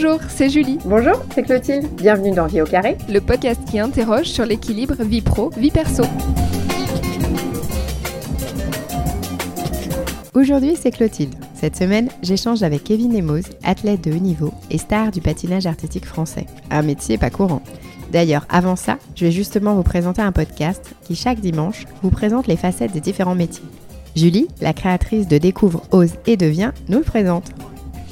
Bonjour, 0.00 0.20
c'est 0.28 0.48
Julie. 0.48 0.78
Bonjour, 0.84 1.20
c'est 1.34 1.42
Clotilde. 1.42 1.88
Bienvenue 1.96 2.30
dans 2.30 2.46
Vie 2.46 2.62
au 2.62 2.64
carré, 2.64 2.96
le 3.08 3.20
podcast 3.20 3.60
qui 3.68 3.80
interroge 3.80 4.26
sur 4.26 4.46
l'équilibre 4.46 4.94
vie 5.02 5.22
pro, 5.22 5.50
vie 5.50 5.72
perso. 5.72 6.04
Aujourd'hui, 10.34 10.76
c'est 10.80 10.92
Clotilde. 10.92 11.34
Cette 11.54 11.74
semaine, 11.74 12.10
j'échange 12.22 12.62
avec 12.62 12.84
Kevin 12.84 13.12
Emos, 13.12 13.42
athlète 13.64 14.04
de 14.04 14.12
haut 14.12 14.20
niveau 14.20 14.54
et 14.70 14.78
star 14.78 15.10
du 15.10 15.20
patinage 15.20 15.66
artistique 15.66 16.06
français. 16.06 16.46
Un 16.70 16.82
métier 16.82 17.18
pas 17.18 17.30
courant. 17.30 17.62
D'ailleurs, 18.12 18.46
avant 18.50 18.76
ça, 18.76 18.98
je 19.16 19.24
vais 19.24 19.32
justement 19.32 19.74
vous 19.74 19.82
présenter 19.82 20.22
un 20.22 20.30
podcast 20.30 20.94
qui, 21.02 21.16
chaque 21.16 21.40
dimanche, 21.40 21.86
vous 22.04 22.10
présente 22.10 22.46
les 22.46 22.56
facettes 22.56 22.92
des 22.92 23.00
différents 23.00 23.34
métiers. 23.34 23.66
Julie, 24.14 24.46
la 24.60 24.72
créatrice 24.72 25.26
de 25.26 25.38
Découvre, 25.38 25.82
Ose 25.90 26.14
et 26.26 26.36
Devient, 26.36 26.70
nous 26.88 26.98
le 26.98 27.04
présente. 27.04 27.50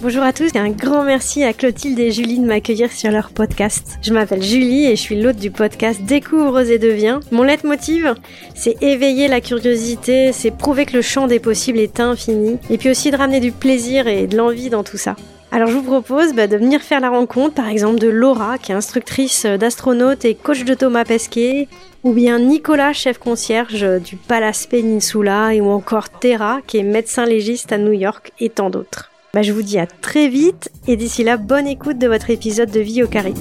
Bonjour 0.06 0.22
à 0.22 0.32
tous 0.32 0.54
et 0.54 0.58
un 0.58 0.70
grand 0.70 1.02
merci 1.02 1.42
à 1.42 1.52
Clotilde 1.52 1.98
et 1.98 2.12
Julie 2.12 2.38
de 2.38 2.46
m'accueillir 2.46 2.92
sur 2.92 3.10
leur 3.10 3.30
podcast. 3.30 3.98
Je 4.02 4.12
m'appelle 4.12 4.40
Julie 4.40 4.86
et 4.86 4.94
je 4.94 5.00
suis 5.00 5.20
l'hôte 5.20 5.34
du 5.34 5.50
podcast 5.50 6.00
Découvre, 6.00 6.60
et 6.60 6.78
Devient. 6.78 7.18
Mon 7.32 7.42
leitmotiv, 7.42 8.14
c'est 8.54 8.80
éveiller 8.84 9.26
la 9.26 9.40
curiosité, 9.40 10.30
c'est 10.30 10.52
prouver 10.52 10.86
que 10.86 10.92
le 10.92 11.02
champ 11.02 11.26
des 11.26 11.40
possibles 11.40 11.80
est 11.80 11.98
infini 11.98 12.56
et 12.70 12.78
puis 12.78 12.88
aussi 12.88 13.10
de 13.10 13.16
ramener 13.16 13.40
du 13.40 13.50
plaisir 13.50 14.06
et 14.06 14.28
de 14.28 14.36
l'envie 14.36 14.70
dans 14.70 14.84
tout 14.84 14.96
ça. 14.96 15.16
Alors 15.50 15.66
je 15.66 15.74
vous 15.74 15.82
propose 15.82 16.34
bah, 16.34 16.46
de 16.46 16.56
venir 16.56 16.82
faire 16.82 17.00
la 17.00 17.10
rencontre 17.10 17.54
par 17.54 17.66
exemple 17.66 17.98
de 17.98 18.06
Laura 18.08 18.58
qui 18.58 18.70
est 18.70 18.76
instructrice 18.76 19.44
d'astronaute 19.44 20.24
et 20.24 20.36
coach 20.36 20.62
de 20.62 20.74
Thomas 20.74 21.04
Pesquet, 21.04 21.66
ou 22.04 22.12
bien 22.12 22.38
Nicolas, 22.38 22.92
chef 22.92 23.18
concierge 23.18 23.84
du 24.04 24.14
Palace 24.14 24.68
Peninsula, 24.68 25.50
ou 25.56 25.68
encore 25.68 26.10
Terra, 26.10 26.60
qui 26.64 26.78
est 26.78 26.84
médecin 26.84 27.26
légiste 27.26 27.72
à 27.72 27.78
New 27.78 27.90
York, 27.90 28.30
et 28.38 28.50
tant 28.50 28.70
d'autres. 28.70 29.10
Bah, 29.36 29.42
je 29.42 29.52
vous 29.52 29.60
dis 29.60 29.78
à 29.78 29.86
très 29.86 30.30
vite, 30.30 30.70
et 30.88 30.96
d'ici 30.96 31.22
là, 31.22 31.36
bonne 31.36 31.66
écoute 31.66 31.98
de 31.98 32.06
votre 32.06 32.30
épisode 32.30 32.70
de 32.70 32.80
Vie 32.80 33.02
au 33.02 33.06
carré. 33.06 33.34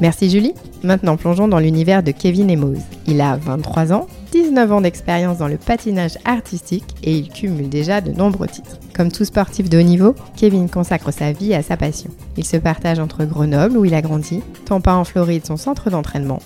Merci 0.00 0.30
Julie. 0.30 0.54
Maintenant, 0.84 1.16
plongeons 1.16 1.48
dans 1.48 1.58
l'univers 1.58 2.04
de 2.04 2.12
Kevin 2.12 2.48
Emos. 2.48 2.76
Il 3.08 3.20
a 3.20 3.34
23 3.34 3.92
ans, 3.92 4.06
19 4.30 4.70
ans 4.70 4.80
d'expérience 4.80 5.38
dans 5.38 5.48
le 5.48 5.56
patinage 5.56 6.18
artistique 6.24 6.84
et 7.02 7.16
il 7.16 7.30
cumule 7.30 7.68
déjà 7.68 8.00
de 8.00 8.12
nombreux 8.12 8.46
titres. 8.46 8.78
Comme 8.94 9.10
tout 9.10 9.24
sportif 9.24 9.68
de 9.68 9.76
haut 9.76 9.82
niveau, 9.82 10.14
Kevin 10.36 10.70
consacre 10.70 11.12
sa 11.12 11.32
vie 11.32 11.52
à 11.52 11.64
sa 11.64 11.76
passion. 11.76 12.10
Il 12.36 12.44
se 12.44 12.56
partage 12.56 13.00
entre 13.00 13.24
Grenoble, 13.24 13.76
où 13.76 13.84
il 13.84 13.94
a 13.94 14.02
grandi, 14.02 14.40
Tampa 14.66 14.92
en 14.92 15.02
Floride, 15.02 15.44
son 15.44 15.56
centre 15.56 15.90
d'entraînement, 15.90 16.38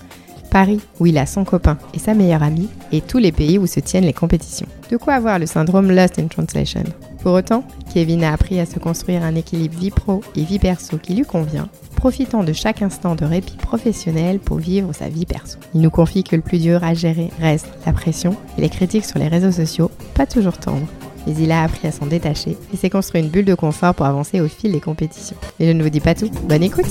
Paris 0.51 0.81
où 0.99 1.05
il 1.05 1.19
a 1.19 1.27
son 1.27 1.45
copain 1.45 1.77
et 1.93 1.99
sa 1.99 2.15
meilleure 2.15 2.43
amie, 2.43 2.71
et 2.91 3.03
tous 3.03 3.19
les 3.19 3.33
pays 3.33 3.59
où 3.59 3.67
se 3.67 3.81
tiennent 3.81 4.07
les 4.07 4.15
compétitions. 4.15 4.67
De 4.91 4.97
quoi 4.97 5.13
avoir 5.13 5.39
le 5.39 5.45
syndrome 5.45 5.93
Lost 5.93 6.19
in 6.19 6.29
Translation? 6.29 6.85
Pour 7.23 7.33
autant, 7.33 7.65
Kevin 7.93 8.23
a 8.23 8.33
appris 8.33 8.61
à 8.61 8.67
se 8.67 8.79
construire 8.79 9.25
un 9.25 9.35
équilibre 9.35 9.79
vie 9.79 9.91
pro 9.91 10.23
et 10.37 10.45
vie 10.45 10.59
perso 10.59 10.99
qui 10.99 11.15
lui 11.15 11.25
convient, 11.25 11.69
profitant 11.97 12.45
de 12.45 12.53
chaque 12.53 12.81
instant 12.81 13.17
de 13.17 13.25
répit 13.25 13.57
professionnel 13.57 14.39
pour 14.39 14.59
vivre 14.59 14.93
sa 14.93 15.09
vie 15.09 15.27
perso. 15.27 15.59
Il 15.75 15.81
nous 15.81 15.91
confie 15.91 16.23
que 16.23 16.37
le 16.37 16.43
plus 16.43 16.59
dur 16.59 16.85
à 16.85 16.95
gérer 16.95 17.31
reste 17.41 17.69
la 17.87 17.93
pression 17.93 18.37
et 18.57 18.61
les 18.61 18.69
critiques 18.69 19.05
sur 19.05 19.19
les 19.19 19.29
réseaux 19.29 19.53
sociaux, 19.53 19.91
pas 20.15 20.27
toujours 20.27 20.59
tendres. 20.59 20.87
Mais 21.27 21.35
il 21.35 21.51
a 21.51 21.65
appris 21.65 21.89
à 21.89 21.93
s'en 21.93 22.07
détacher 22.07 22.57
et 22.73 22.77
s'est 22.77 22.89
construit 22.89 23.21
une 23.21 23.29
bulle 23.29 23.45
de 23.45 23.55
confort 23.55 23.95
pour 23.95 24.07
avancer 24.07 24.41
au 24.41 24.49
fil 24.49 24.73
des 24.73 24.81
compétitions. 24.81 25.37
Mais 25.59 25.67
je 25.67 25.73
ne 25.73 25.83
vous 25.83 25.91
dis 25.91 26.01
pas 26.01 26.15
tout, 26.15 26.31
bonne 26.45 26.63
écoute 26.63 26.87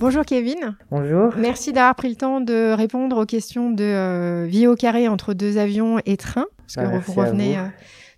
Bonjour 0.00 0.24
Kevin. 0.24 0.76
Bonjour. 0.90 1.34
Merci 1.36 1.74
d'avoir 1.74 1.94
pris 1.94 2.08
le 2.08 2.16
temps 2.16 2.40
de 2.40 2.72
répondre 2.72 3.18
aux 3.18 3.26
questions 3.26 3.70
de 3.70 3.84
euh, 3.84 4.46
vie 4.48 4.66
au 4.66 4.74
carré 4.74 5.08
entre 5.08 5.34
deux 5.34 5.58
avions 5.58 5.98
et 6.06 6.16
train. 6.16 6.46
Parce 6.74 6.88
que 6.88 7.10
vous 7.10 7.12
revenez 7.12 7.58
euh, 7.58 7.66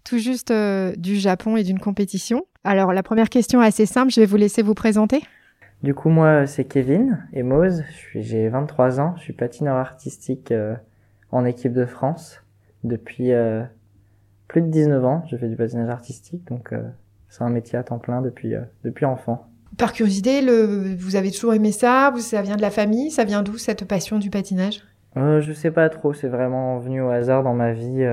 tout 0.04 0.18
juste 0.18 0.50
euh, 0.50 0.94
du 0.96 1.16
Japon 1.16 1.56
et 1.56 1.62
d'une 1.62 1.78
compétition. 1.78 2.44
Alors 2.64 2.92
la 2.92 3.02
première 3.02 3.28
question 3.28 3.62
est 3.62 3.66
assez 3.66 3.86
simple, 3.86 4.12
je 4.12 4.20
vais 4.20 4.26
vous 4.26 4.36
laisser 4.36 4.62
vous 4.62 4.74
présenter. 4.74 5.20
Du 5.82 5.94
coup 5.94 6.10
moi 6.10 6.46
c'est 6.46 6.64
Kevin 6.64 7.26
Emoz, 7.32 7.82
j'ai 8.14 8.48
23 8.48 9.00
ans, 9.00 9.14
je 9.16 9.22
suis 9.22 9.32
patineur 9.32 9.76
artistique 9.76 10.54
en 11.32 11.44
équipe 11.44 11.72
de 11.72 11.86
France 11.86 12.40
depuis 12.84 13.32
plus 14.46 14.62
de 14.62 14.68
19 14.68 15.04
ans. 15.04 15.24
Je 15.28 15.36
fais 15.36 15.48
du 15.48 15.56
patinage 15.56 15.88
artistique 15.88 16.46
donc 16.46 16.72
c'est 17.28 17.42
un 17.42 17.50
métier 17.50 17.78
à 17.78 17.82
temps 17.82 17.98
plein 17.98 18.22
depuis, 18.22 18.54
depuis 18.84 19.06
enfant. 19.06 19.48
Par 19.78 19.92
curiosité, 19.92 20.42
le... 20.42 20.94
vous 20.96 21.16
avez 21.16 21.30
toujours 21.30 21.54
aimé 21.54 21.72
ça? 21.72 22.12
Ça 22.18 22.42
vient 22.42 22.56
de 22.56 22.62
la 22.62 22.70
famille? 22.70 23.10
Ça 23.10 23.24
vient 23.24 23.42
d'où 23.42 23.56
cette 23.56 23.86
passion 23.86 24.18
du 24.18 24.28
patinage? 24.30 24.82
Euh, 25.16 25.40
Je 25.40 25.52
sais 25.52 25.70
pas 25.70 25.88
trop, 25.88 26.12
c'est 26.12 26.28
vraiment 26.28 26.78
venu 26.78 27.00
au 27.00 27.08
hasard 27.08 27.42
dans 27.42 27.54
ma 27.54 27.72
vie. 27.72 28.04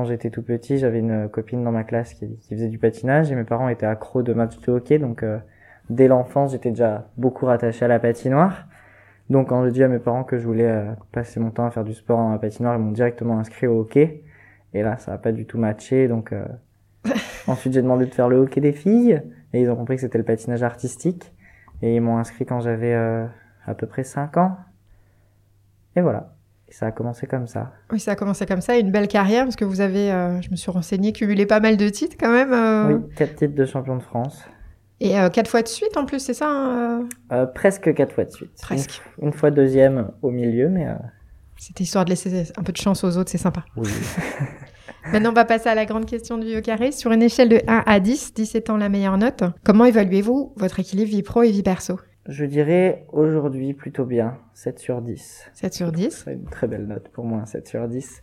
Quand 0.00 0.06
j'étais 0.06 0.30
tout 0.30 0.40
petit, 0.40 0.78
j'avais 0.78 1.00
une 1.00 1.28
copine 1.28 1.62
dans 1.62 1.72
ma 1.72 1.84
classe 1.84 2.14
qui, 2.14 2.26
qui, 2.38 2.54
faisait 2.54 2.68
du 2.68 2.78
patinage 2.78 3.30
et 3.30 3.34
mes 3.34 3.44
parents 3.44 3.68
étaient 3.68 3.84
accros 3.84 4.22
de 4.22 4.32
matchs 4.32 4.58
de 4.60 4.72
hockey, 4.72 4.98
donc 4.98 5.22
euh, 5.22 5.38
dès 5.90 6.08
l'enfance 6.08 6.52
j'étais 6.52 6.70
déjà 6.70 7.10
beaucoup 7.18 7.44
rattaché 7.44 7.84
à 7.84 7.88
la 7.88 7.98
patinoire. 7.98 8.66
Donc 9.28 9.50
quand 9.50 9.62
j'ai 9.62 9.72
dit 9.72 9.84
à 9.84 9.88
mes 9.88 9.98
parents 9.98 10.24
que 10.24 10.38
je 10.38 10.46
voulais 10.46 10.70
euh, 10.70 10.86
passer 11.12 11.38
mon 11.38 11.50
temps 11.50 11.66
à 11.66 11.70
faire 11.70 11.84
du 11.84 11.92
sport 11.92 12.16
dans 12.16 12.30
la 12.30 12.38
patinoire, 12.38 12.76
ils 12.76 12.82
m'ont 12.82 12.92
directement 12.92 13.38
inscrit 13.38 13.66
au 13.66 13.80
hockey. 13.80 14.24
Et 14.72 14.82
là, 14.82 14.96
ça 14.96 15.12
a 15.12 15.18
pas 15.18 15.32
du 15.32 15.44
tout 15.44 15.58
matché, 15.58 16.08
donc 16.08 16.32
euh, 16.32 16.46
ensuite 17.46 17.74
j'ai 17.74 17.82
demandé 17.82 18.06
de 18.06 18.14
faire 18.14 18.30
le 18.30 18.38
hockey 18.38 18.62
des 18.62 18.72
filles. 18.72 19.20
Et 19.52 19.60
ils 19.60 19.68
ont 19.68 19.76
compris 19.76 19.96
que 19.96 20.00
c'était 20.00 20.16
le 20.16 20.24
patinage 20.24 20.62
artistique. 20.62 21.34
Et 21.82 21.94
ils 21.94 22.00
m'ont 22.00 22.16
inscrit 22.16 22.46
quand 22.46 22.60
j'avais 22.60 22.94
à 22.94 23.74
peu 23.76 23.86
près 23.86 24.04
5 24.04 24.38
ans. 24.38 24.56
Et 25.94 26.00
voilà. 26.00 26.32
Et 26.70 26.72
ça 26.72 26.86
a 26.86 26.90
commencé 26.92 27.26
comme 27.26 27.46
ça. 27.46 27.72
Oui, 27.90 27.98
ça 27.98 28.12
a 28.12 28.16
commencé 28.16 28.46
comme 28.46 28.60
ça. 28.60 28.78
Une 28.78 28.90
belle 28.90 29.08
carrière, 29.08 29.44
parce 29.44 29.56
que 29.56 29.64
vous 29.64 29.80
avez, 29.80 30.12
euh, 30.12 30.40
je 30.40 30.50
me 30.50 30.56
suis 30.56 30.70
renseigné, 30.70 31.12
cumulé 31.12 31.44
pas 31.44 31.60
mal 31.60 31.76
de 31.76 31.88
titres 31.88 32.16
quand 32.18 32.32
même. 32.32 32.52
Euh... 32.52 32.94
Oui, 32.94 33.14
4 33.16 33.34
titres 33.34 33.54
de 33.54 33.64
champion 33.64 33.96
de 33.96 34.02
France. 34.02 34.40
Et 35.00 35.14
4 35.14 35.48
fois 35.48 35.62
de 35.62 35.68
suite 35.68 35.96
en 35.96 36.04
plus, 36.04 36.20
c'est 36.20 36.34
ça 36.34 36.46
hein, 36.48 37.08
Presque 37.54 37.92
4 37.92 38.12
fois 38.12 38.24
de 38.24 38.30
suite. 38.30 38.50
Presque. 38.60 39.02
Une, 39.18 39.28
une 39.28 39.32
fois 39.32 39.50
deuxième 39.50 40.10
au 40.22 40.30
milieu, 40.30 40.68
mais... 40.68 40.86
C'était 41.56 41.84
histoire 41.84 42.04
de 42.04 42.10
laisser 42.10 42.52
un 42.56 42.62
peu 42.62 42.72
de 42.72 42.76
chance 42.78 43.02
aux 43.04 43.16
autres, 43.16 43.30
c'est 43.30 43.38
sympa. 43.38 43.64
Oui. 43.76 43.90
Maintenant, 45.12 45.30
on 45.30 45.34
va 45.34 45.44
passer 45.44 45.68
à 45.68 45.74
la 45.74 45.86
grande 45.86 46.06
question 46.06 46.38
du 46.38 46.56
au 46.56 46.60
carré. 46.60 46.92
Sur 46.92 47.12
une 47.12 47.22
échelle 47.22 47.48
de 47.48 47.60
1 47.66 47.82
à 47.86 48.00
10, 48.00 48.34
10 48.34 48.54
étant 48.54 48.76
la 48.76 48.88
meilleure 48.88 49.18
note, 49.18 49.42
comment 49.64 49.84
évaluez-vous 49.84 50.52
votre 50.56 50.80
équilibre 50.80 51.10
vie 51.10 51.22
pro 51.22 51.42
et 51.42 51.50
vie 51.50 51.62
perso? 51.62 51.98
Je 52.28 52.44
dirais 52.44 53.06
aujourd'hui 53.12 53.72
plutôt 53.72 54.04
bien, 54.04 54.36
7 54.52 54.78
sur 54.78 55.00
10. 55.00 55.50
7 55.54 55.72
sur 55.72 55.90
10 55.90 56.24
C'est 56.24 56.34
une 56.34 56.44
très 56.44 56.66
belle 56.66 56.86
note 56.86 57.08
pour 57.08 57.24
moi, 57.24 57.46
7 57.46 57.66
sur 57.66 57.88
10. 57.88 58.22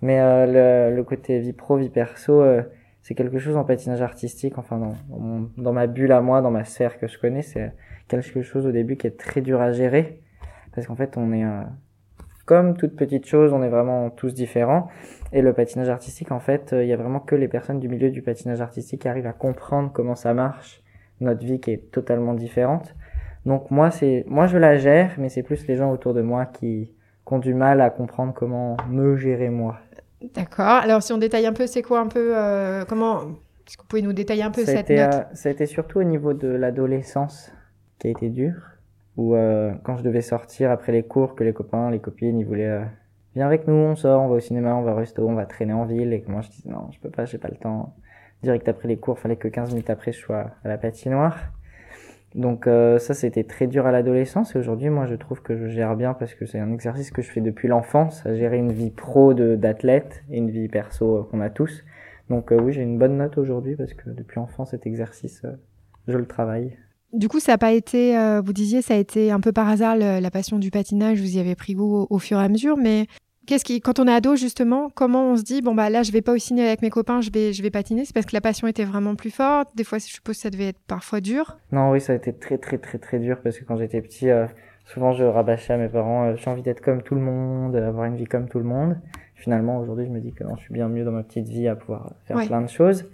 Mais 0.00 0.20
euh, 0.20 0.88
le, 0.90 0.96
le, 0.96 1.04
côté 1.04 1.38
vie 1.40 1.52
pro, 1.52 1.76
vie 1.76 1.90
perso, 1.90 2.40
euh, 2.40 2.62
c'est 3.02 3.14
quelque 3.14 3.38
chose 3.38 3.56
en 3.56 3.64
patinage 3.64 4.00
artistique, 4.00 4.56
enfin 4.56 4.78
dans, 4.78 4.94
dans, 5.10 5.18
mon, 5.18 5.50
dans, 5.58 5.72
ma 5.74 5.86
bulle 5.86 6.12
à 6.12 6.22
moi, 6.22 6.40
dans 6.40 6.50
ma 6.50 6.64
sphère 6.64 6.98
que 6.98 7.08
je 7.08 7.18
connais, 7.18 7.42
c'est 7.42 7.72
quelque 8.08 8.40
chose 8.42 8.66
au 8.66 8.72
début 8.72 8.96
qui 8.96 9.06
est 9.06 9.18
très 9.18 9.42
dur 9.42 9.60
à 9.60 9.70
gérer. 9.70 10.22
Parce 10.74 10.86
qu'en 10.86 10.96
fait, 10.96 11.16
on 11.18 11.32
est... 11.32 11.44
Euh, 11.44 11.62
comme 12.46 12.76
toute 12.76 12.96
petite 12.96 13.26
chose, 13.26 13.52
on 13.52 13.62
est 13.62 13.68
vraiment 13.68 14.08
tous 14.08 14.32
différents. 14.32 14.88
Et 15.32 15.42
le 15.42 15.52
patinage 15.52 15.90
artistique, 15.90 16.32
en 16.32 16.40
fait, 16.40 16.74
il 16.78 16.86
y 16.86 16.92
a 16.92 16.96
vraiment 16.96 17.20
que 17.20 17.34
les 17.34 17.48
personnes 17.48 17.80
du 17.80 17.88
milieu 17.88 18.10
du 18.10 18.22
patinage 18.22 18.60
artistique 18.60 19.02
qui 19.02 19.08
arrivent 19.08 19.26
à 19.26 19.32
comprendre 19.32 19.90
comment 19.92 20.14
ça 20.14 20.32
marche, 20.32 20.80
notre 21.20 21.44
vie 21.44 21.60
qui 21.60 21.72
est 21.72 21.90
totalement 21.90 22.34
différente. 22.34 22.94
Donc 23.46 23.70
moi, 23.70 23.90
c'est, 23.90 24.24
moi 24.26 24.46
je 24.46 24.58
la 24.58 24.76
gère, 24.76 25.14
mais 25.18 25.28
c'est 25.28 25.42
plus 25.42 25.66
les 25.66 25.76
gens 25.76 25.90
autour 25.90 26.12
de 26.12 26.20
moi 26.20 26.44
qui, 26.46 26.92
qui 27.26 27.32
ont 27.32 27.38
du 27.38 27.54
mal 27.54 27.80
à 27.80 27.90
comprendre 27.90 28.34
comment 28.34 28.76
me 28.90 29.16
gérer 29.16 29.48
moi. 29.48 29.78
D'accord. 30.34 30.66
Alors 30.66 31.02
si 31.02 31.12
on 31.12 31.18
détaille 31.18 31.46
un 31.46 31.52
peu, 31.52 31.66
c'est 31.66 31.82
quoi 31.82 32.00
un 32.00 32.08
peu, 32.08 32.36
euh, 32.36 32.84
comment, 32.84 33.20
est-ce 33.66 33.76
que 33.76 33.82
vous 33.82 33.88
pouvez 33.88 34.02
nous 34.02 34.12
détailler 34.12 34.42
un 34.42 34.50
peu 34.50 34.64
ça 34.64 34.72
cette 34.72 34.90
été, 34.90 34.96
note 34.96 35.14
euh, 35.14 35.22
Ça 35.34 35.48
a 35.48 35.52
été 35.52 35.66
surtout 35.66 36.00
au 36.00 36.04
niveau 36.04 36.34
de 36.34 36.48
l'adolescence 36.48 37.52
qui 37.98 38.08
a 38.08 38.10
été 38.10 38.28
dur 38.28 38.54
où 39.16 39.34
euh, 39.34 39.72
quand 39.82 39.96
je 39.96 40.02
devais 40.02 40.20
sortir 40.20 40.70
après 40.70 40.92
les 40.92 41.02
cours, 41.02 41.34
que 41.34 41.44
les 41.44 41.52
copains, 41.52 41.90
les 41.90 42.00
copines, 42.00 42.38
ils 42.38 42.46
voulaient 42.46 42.66
euh, 42.66 42.84
viens 43.34 43.46
avec 43.46 43.66
nous, 43.66 43.74
on 43.74 43.96
sort, 43.96 44.22
on 44.22 44.28
va 44.28 44.36
au 44.36 44.40
cinéma, 44.40 44.74
on 44.74 44.82
va 44.82 44.92
au 44.92 44.96
resto, 44.96 45.26
on 45.26 45.34
va 45.34 45.46
traîner 45.46 45.72
en 45.72 45.84
ville, 45.84 46.12
et 46.12 46.20
que 46.20 46.30
moi 46.30 46.42
je 46.42 46.50
disais 46.50 46.68
non, 46.68 46.90
je 46.92 47.00
peux 47.00 47.10
pas, 47.10 47.24
j'ai 47.24 47.38
pas 47.38 47.48
le 47.48 47.56
temps. 47.56 47.94
Direct 48.42 48.68
après 48.68 48.88
les 48.88 48.98
cours, 48.98 49.18
fallait 49.18 49.36
que 49.36 49.48
15 49.48 49.70
minutes 49.70 49.88
après 49.88 50.12
je 50.12 50.18
sois 50.18 50.50
à 50.62 50.68
la 50.68 50.76
patinoire. 50.76 51.38
Donc 52.36 52.66
euh, 52.66 52.98
ça 52.98 53.14
c'était 53.14 53.44
très 53.44 53.66
dur 53.66 53.86
à 53.86 53.92
l'adolescence 53.92 54.54
et 54.54 54.58
aujourd'hui 54.58 54.90
moi 54.90 55.06
je 55.06 55.14
trouve 55.14 55.40
que 55.40 55.56
je 55.56 55.68
gère 55.68 55.96
bien 55.96 56.12
parce 56.12 56.34
que 56.34 56.44
c'est 56.44 56.60
un 56.60 56.70
exercice 56.70 57.10
que 57.10 57.22
je 57.22 57.30
fais 57.30 57.40
depuis 57.40 57.66
l'enfance, 57.66 58.24
à 58.26 58.34
gérer 58.34 58.58
une 58.58 58.72
vie 58.72 58.90
pro 58.90 59.32
d'athlète 59.32 60.22
et 60.30 60.36
une 60.36 60.50
vie 60.50 60.68
perso 60.68 61.26
qu'on 61.30 61.40
a 61.40 61.48
tous. 61.48 61.82
Donc 62.28 62.52
oui 62.52 62.74
j'ai 62.74 62.82
une 62.82 62.98
bonne 62.98 63.16
note 63.16 63.38
aujourd'hui 63.38 63.74
parce 63.74 63.94
que 63.94 64.10
depuis 64.10 64.36
l'enfance 64.38 64.70
cet 64.70 64.86
exercice 64.86 65.42
je 66.06 66.16
le 66.16 66.26
travaille. 66.26 66.76
Du 67.12 67.28
coup, 67.28 67.40
ça 67.40 67.52
n'a 67.52 67.58
pas 67.58 67.72
été, 67.72 68.18
euh, 68.18 68.42
vous 68.44 68.52
disiez, 68.52 68.82
ça 68.82 68.94
a 68.94 68.96
été 68.96 69.30
un 69.30 69.40
peu 69.40 69.52
par 69.52 69.68
hasard 69.68 69.96
la 69.96 70.30
passion 70.30 70.58
du 70.58 70.70
patinage, 70.70 71.20
vous 71.20 71.36
y 71.36 71.40
avez 71.40 71.54
pris 71.54 71.74
goût 71.74 72.06
au 72.10 72.18
fur 72.18 72.38
et 72.38 72.44
à 72.44 72.48
mesure, 72.48 72.76
mais 72.76 73.06
qu'est-ce 73.46 73.64
qui, 73.64 73.80
quand 73.80 73.98
on 73.98 74.06
est 74.06 74.12
ado 74.12 74.36
justement, 74.36 74.90
comment 74.94 75.30
on 75.30 75.36
se 75.36 75.42
dit, 75.42 75.62
bon 75.62 75.74
bah 75.74 75.88
là, 75.90 76.02
je 76.02 76.12
vais 76.12 76.20
pas 76.22 76.32
au 76.32 76.38
ciné 76.38 76.66
avec 76.66 76.82
mes 76.82 76.90
copains, 76.90 77.20
je 77.20 77.30
vais, 77.30 77.52
je 77.52 77.62
vais 77.62 77.70
patiner, 77.70 78.04
c'est 78.04 78.12
parce 78.14 78.26
que 78.26 78.34
la 78.34 78.40
passion 78.40 78.66
était 78.68 78.84
vraiment 78.84 79.14
plus 79.14 79.30
forte. 79.30 79.68
Des 79.76 79.84
fois, 79.84 79.98
je 79.98 80.04
suppose 80.04 80.36
que 80.36 80.42
ça 80.42 80.50
devait 80.50 80.68
être 80.68 80.80
parfois 80.86 81.20
dur. 81.20 81.56
Non, 81.72 81.90
oui, 81.92 82.00
ça 82.00 82.12
a 82.12 82.16
été 82.16 82.32
très 82.32 82.58
très 82.58 82.78
très 82.78 82.98
très 82.98 83.18
dur 83.18 83.38
parce 83.42 83.58
que 83.58 83.64
quand 83.64 83.76
j'étais 83.76 84.02
petit, 84.02 84.28
euh, 84.28 84.46
souvent 84.84 85.12
je 85.12 85.24
rabâchais 85.24 85.72
à 85.72 85.76
mes 85.78 85.88
parents, 85.88 86.24
euh, 86.26 86.34
j'ai 86.36 86.50
envie 86.50 86.62
d'être 86.62 86.80
comme 86.80 87.02
tout 87.02 87.14
le 87.14 87.20
monde, 87.22 87.74
avoir 87.76 88.04
une 88.06 88.16
vie 88.16 88.26
comme 88.26 88.48
tout 88.48 88.58
le 88.58 88.64
monde. 88.64 88.96
Finalement, 89.34 89.78
aujourd'hui, 89.78 90.06
je 90.06 90.10
me 90.10 90.20
dis 90.20 90.32
que 90.32 90.44
non, 90.44 90.56
je 90.56 90.62
suis 90.62 90.72
bien 90.74 90.88
mieux 90.88 91.04
dans 91.04 91.12
ma 91.12 91.22
petite 91.22 91.46
vie 91.48 91.68
à 91.68 91.76
pouvoir 91.76 92.12
faire 92.26 92.36
Ouais. 92.38 92.46
plein 92.46 92.62
de 92.62 92.68
choses. 92.68 93.04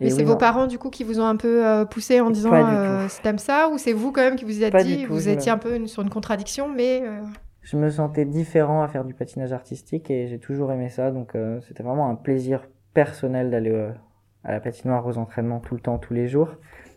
Mais 0.00 0.08
Et 0.08 0.10
c'est 0.10 0.18
oui, 0.18 0.24
vos 0.24 0.32
non. 0.32 0.38
parents 0.38 0.66
du 0.66 0.76
coup 0.78 0.90
qui 0.90 1.04
vous 1.04 1.20
ont 1.20 1.24
un 1.24 1.36
peu 1.36 1.64
euh, 1.64 1.84
poussé 1.86 2.20
en 2.20 2.28
disant 2.30 2.52
euh, 2.52 3.06
t'aimes 3.22 3.38
ça? 3.38 3.70
Ou 3.72 3.78
c'est 3.78 3.94
vous 3.94 4.12
quand 4.12 4.20
même 4.20 4.36
qui 4.36 4.44
vous 4.44 4.62
êtes 4.62 4.72
Pas 4.72 4.82
dit 4.84 5.04
tout, 5.06 5.12
vous 5.14 5.28
étiez 5.30 5.50
un 5.50 5.56
peu 5.56 5.74
une- 5.76 5.86
sur 5.86 6.02
une 6.02 6.10
contradiction 6.10 6.68
mais 6.68 7.00
euh, 7.02 7.20
Je 7.66 7.76
me 7.76 7.90
sentais 7.90 8.24
différent 8.24 8.82
à 8.82 8.88
faire 8.88 9.04
du 9.04 9.12
patinage 9.12 9.52
artistique 9.52 10.08
et 10.10 10.28
j'ai 10.28 10.38
toujours 10.38 10.70
aimé 10.72 10.88
ça. 10.88 11.10
Donc 11.10 11.34
euh, 11.34 11.60
c'était 11.66 11.82
vraiment 11.82 12.08
un 12.08 12.14
plaisir 12.14 12.68
personnel 12.94 13.50
d'aller 13.50 13.72
euh, 13.72 13.90
à 14.44 14.52
la 14.52 14.60
patinoire 14.60 15.04
aux 15.04 15.18
entraînements 15.18 15.58
tout 15.58 15.74
le 15.74 15.80
temps, 15.80 15.98
tous 15.98 16.14
les 16.14 16.28
jours. 16.28 16.54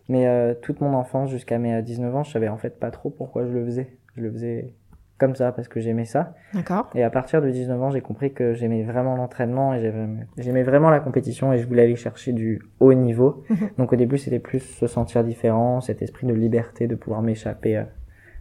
Mais 0.10 0.28
euh, 0.28 0.54
toute 0.54 0.80
mon 0.80 0.94
enfance 0.94 1.32
jusqu'à 1.32 1.58
mes 1.58 1.74
euh, 1.74 1.82
19 1.82 2.16
ans, 2.16 2.24
je 2.24 2.32
savais 2.32 2.50
en 2.50 2.58
fait 2.58 2.80
pas 2.80 2.92
trop 2.92 3.10
pourquoi 3.10 3.46
je 3.46 3.52
le 3.52 3.66
faisais. 3.66 3.98
Je 4.16 4.22
le 4.22 4.32
faisais 4.32 4.76
comme 5.18 5.36
ça 5.36 5.52
parce 5.52 5.68
que 5.68 5.80
j'aimais 5.80 6.06
ça. 6.06 6.34
d'accord. 6.54 6.90
Et 6.94 7.04
à 7.04 7.10
partir 7.10 7.42
de 7.42 7.50
19 7.50 7.82
ans, 7.82 7.90
j'ai 7.90 8.02
compris 8.02 8.32
que 8.32 8.54
j'aimais 8.54 8.84
vraiment 8.84 9.16
l'entraînement 9.16 9.74
et 9.74 9.80
j'aimais- 9.82 10.28
j'aimais 10.38 10.64
vraiment 10.64 10.92
la 10.92 11.00
compétition 11.00 11.52
et 11.52 11.58
je 11.58 11.68
voulais 11.68 11.82
aller 11.84 11.96
chercher 11.96 12.32
du 12.32 12.62
haut 12.80 12.94
niveau. 12.94 13.44
Mhm. 13.50 13.58
Donc 13.80 13.92
au 13.92 13.96
début, 13.96 14.18
c'était 14.20 14.40
plus 14.40 14.60
se 14.60 14.86
sentir 14.88 15.24
différent, 15.24 15.82
cet 15.82 16.04
esprit 16.04 16.28
de 16.28 16.34
liberté, 16.34 16.86
de 16.88 16.96
pouvoir 16.96 17.22
m'échapper 17.24 17.78
euh, 17.78 17.84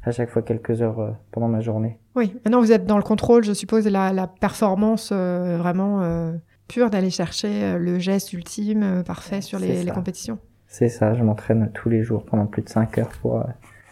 à 0.05 0.11
chaque 0.11 0.31
fois 0.31 0.43
quelques 0.43 0.81
heures 0.83 1.01
euh, 1.01 1.11
pendant 1.33 1.49
ma 1.49 1.61
journée. 1.61 1.99
Oui, 2.15 2.35
maintenant 2.45 2.61
vous 2.61 2.73
êtes 2.73 2.87
dans 2.87 2.97
le 2.97 3.03
contrôle, 3.03 3.45
je 3.45 3.53
suppose, 3.53 3.87
la, 3.87 4.13
la 4.13 4.27
performance 4.27 5.11
euh, 5.13 5.57
vraiment 5.59 6.03
euh, 6.03 6.33
pure 6.69 6.91
d'aller 6.91 7.11
chercher 7.11 7.65
euh, 7.65 7.79
le 7.79 7.99
geste 7.99 8.33
ultime 8.33 8.83
euh, 8.83 9.03
parfait 9.03 9.41
sur 9.41 9.59
les, 9.59 9.83
les 9.83 9.91
compétitions. 9.91 10.39
C'est 10.67 10.89
ça, 10.89 11.15
je 11.15 11.23
m'entraîne 11.23 11.71
tous 11.73 11.89
les 11.89 12.03
jours 12.03 12.25
pendant 12.25 12.47
plus 12.47 12.63
de 12.63 12.69
5 12.69 12.99
heures 12.99 13.09
pour... 13.23 13.39
euh, 13.39 13.45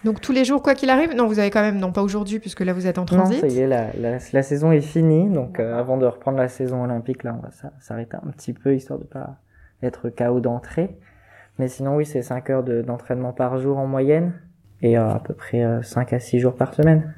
Donc 0.04 0.20
tous 0.20 0.32
les 0.32 0.44
jours, 0.44 0.62
quoi 0.62 0.74
qu'il 0.74 0.90
arrive, 0.90 1.14
non, 1.14 1.26
vous 1.26 1.38
avez 1.38 1.50
quand 1.50 1.62
même, 1.62 1.78
non 1.78 1.90
pas 1.92 2.02
aujourd'hui 2.02 2.38
puisque 2.38 2.60
là 2.60 2.72
vous 2.74 2.86
êtes 2.86 2.98
en 2.98 3.02
Non, 3.02 3.06
transit. 3.06 3.40
ça 3.40 3.46
y 3.48 3.58
est, 3.60 3.66
la, 3.66 3.92
la, 3.98 4.18
la 4.32 4.42
saison 4.42 4.72
est 4.72 4.80
finie, 4.82 5.28
donc 5.30 5.58
euh, 5.58 5.78
avant 5.78 5.96
de 5.96 6.04
reprendre 6.06 6.36
la 6.38 6.48
saison 6.48 6.84
olympique, 6.84 7.24
là, 7.24 7.34
on 7.38 7.42
va 7.42 7.50
s'a- 7.50 7.72
s'arrêter 7.80 8.16
un 8.16 8.30
petit 8.30 8.52
peu, 8.52 8.74
histoire 8.74 8.98
de 8.98 9.04
pas 9.04 9.36
être 9.82 10.08
KO 10.10 10.40
d'entrée. 10.40 10.98
Mais 11.58 11.68
sinon, 11.68 11.96
oui, 11.96 12.04
c'est 12.04 12.20
5 12.22 12.50
heures 12.50 12.62
de- 12.62 12.82
d'entraînement 12.82 13.32
par 13.32 13.56
jour 13.58 13.78
en 13.78 13.86
moyenne, 13.86 14.34
et 14.86 14.96
euh, 14.96 15.14
à 15.14 15.18
peu 15.18 15.34
près 15.34 15.64
euh, 15.64 15.82
5 15.82 16.12
à 16.12 16.20
6 16.20 16.38
jours 16.38 16.54
par 16.54 16.74
semaine. 16.74 17.12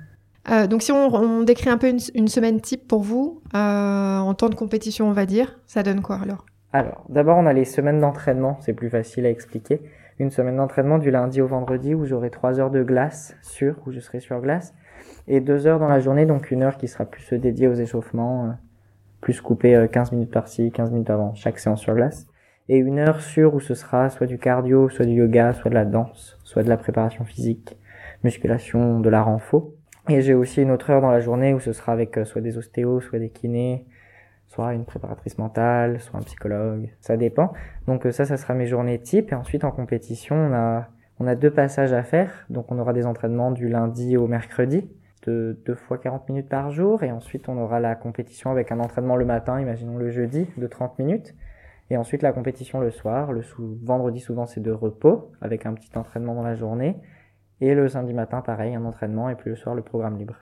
Euh, 0.50 0.66
donc 0.66 0.82
si 0.82 0.92
on, 0.92 1.14
on 1.14 1.42
décrit 1.42 1.68
un 1.68 1.76
peu 1.76 1.88
une, 1.88 1.98
une 2.14 2.28
semaine 2.28 2.60
type 2.60 2.88
pour 2.88 3.02
vous, 3.02 3.42
euh, 3.54 4.18
en 4.18 4.32
temps 4.34 4.48
de 4.48 4.54
compétition 4.54 5.08
on 5.08 5.12
va 5.12 5.26
dire, 5.26 5.58
ça 5.66 5.82
donne 5.82 6.00
quoi 6.00 6.18
alors? 6.22 6.46
Alors, 6.72 7.04
d'abord, 7.08 7.38
on 7.38 7.46
a 7.46 7.52
les 7.54 7.64
semaines 7.64 7.98
d'entraînement, 7.98 8.58
c'est 8.60 8.74
plus 8.74 8.90
facile 8.90 9.24
à 9.24 9.30
expliquer. 9.30 9.80
Une 10.18 10.30
semaine 10.30 10.56
d'entraînement 10.56 10.98
du 10.98 11.10
lundi 11.10 11.40
au 11.40 11.46
vendredi 11.46 11.94
où 11.94 12.04
j'aurai 12.04 12.28
3 12.28 12.60
heures 12.60 12.70
de 12.70 12.82
glace 12.82 13.34
sur, 13.40 13.76
où 13.86 13.92
je 13.92 14.00
serai 14.00 14.20
sur 14.20 14.38
glace, 14.40 14.74
et 15.28 15.40
2 15.40 15.66
heures 15.66 15.78
dans 15.78 15.88
la 15.88 16.00
journée, 16.00 16.26
donc 16.26 16.50
une 16.50 16.62
heure 16.62 16.76
qui 16.76 16.88
sera 16.88 17.06
plus 17.06 17.32
dédiée 17.38 17.68
aux 17.68 17.74
échauffements, 17.74 18.44
euh, 18.44 18.52
plus 19.22 19.40
coupée 19.40 19.74
euh, 19.74 19.86
15 19.86 20.12
minutes 20.12 20.30
par-ci, 20.30 20.70
15 20.70 20.90
minutes 20.90 21.10
avant 21.10 21.34
chaque 21.34 21.58
séance 21.58 21.80
sur 21.80 21.94
glace, 21.94 22.26
et 22.68 22.76
une 22.76 22.98
heure 22.98 23.20
sur 23.20 23.54
où 23.54 23.60
ce 23.60 23.74
sera 23.74 24.10
soit 24.10 24.26
du 24.26 24.38
cardio, 24.38 24.88
soit 24.88 25.06
du 25.06 25.12
yoga, 25.12 25.54
soit 25.54 25.70
de 25.70 25.74
la 25.74 25.84
danse, 25.84 26.38
soit 26.44 26.62
de 26.62 26.68
la 26.68 26.76
préparation 26.76 27.24
physique, 27.24 27.78
musculation, 28.24 29.00
de 29.00 29.08
la 29.08 29.22
renfo. 29.22 29.74
Et 30.08 30.20
j'ai 30.20 30.34
aussi 30.34 30.62
une 30.62 30.70
autre 30.70 30.90
heure 30.90 31.00
dans 31.00 31.10
la 31.10 31.20
journée 31.20 31.54
où 31.54 31.60
ce 31.60 31.72
sera 31.72 31.92
avec 31.92 32.16
euh, 32.18 32.24
soit 32.24 32.40
des 32.40 32.58
ostéos, 32.58 33.00
soit 33.00 33.18
des 33.18 33.30
kinés, 33.30 33.86
soit 34.46 34.74
une 34.74 34.84
préparatrice 34.84 35.38
mentale, 35.38 36.00
soit 36.00 36.18
un 36.18 36.22
psychologue, 36.22 36.90
ça 37.00 37.16
dépend. 37.16 37.52
Donc 37.86 38.06
euh, 38.06 38.12
ça, 38.12 38.24
ça 38.24 38.36
sera 38.36 38.54
mes 38.54 38.66
journées 38.66 38.98
type. 38.98 39.32
Et 39.32 39.34
ensuite, 39.34 39.64
en 39.64 39.70
compétition, 39.70 40.34
on 40.34 40.52
a, 40.54 40.88
on 41.20 41.26
a 41.26 41.34
deux 41.34 41.50
passages 41.50 41.92
à 41.92 42.02
faire. 42.02 42.46
Donc 42.50 42.70
on 42.70 42.78
aura 42.78 42.92
des 42.92 43.06
entraînements 43.06 43.50
du 43.50 43.68
lundi 43.68 44.16
au 44.16 44.26
mercredi, 44.26 44.90
de 45.26 45.58
deux 45.66 45.74
fois 45.74 45.98
40 45.98 46.28
minutes 46.28 46.48
par 46.48 46.70
jour. 46.70 47.02
Et 47.02 47.12
ensuite, 47.12 47.48
on 47.48 47.58
aura 47.58 47.80
la 47.80 47.94
compétition 47.94 48.50
avec 48.50 48.72
un 48.72 48.80
entraînement 48.80 49.16
le 49.16 49.26
matin, 49.26 49.60
imaginons 49.60 49.96
le 49.96 50.10
jeudi, 50.10 50.46
de 50.56 50.66
30 50.66 50.98
minutes. 50.98 51.34
Et 51.90 51.96
ensuite, 51.96 52.20
la 52.22 52.32
compétition 52.32 52.80
le 52.80 52.90
soir. 52.90 53.32
Le 53.32 53.42
sou- 53.42 53.78
vendredi, 53.82 54.20
souvent, 54.20 54.44
c'est 54.46 54.60
de 54.60 54.70
repos, 54.70 55.32
avec 55.40 55.64
un 55.64 55.72
petit 55.72 55.90
entraînement 55.96 56.34
dans 56.34 56.42
la 56.42 56.54
journée. 56.54 56.96
Et 57.60 57.74
le 57.74 57.88
samedi 57.88 58.12
matin, 58.12 58.42
pareil, 58.42 58.74
un 58.74 58.84
entraînement. 58.84 59.30
Et 59.30 59.34
puis 59.34 59.48
le 59.50 59.56
soir, 59.56 59.74
le 59.74 59.82
programme 59.82 60.18
libre. 60.18 60.36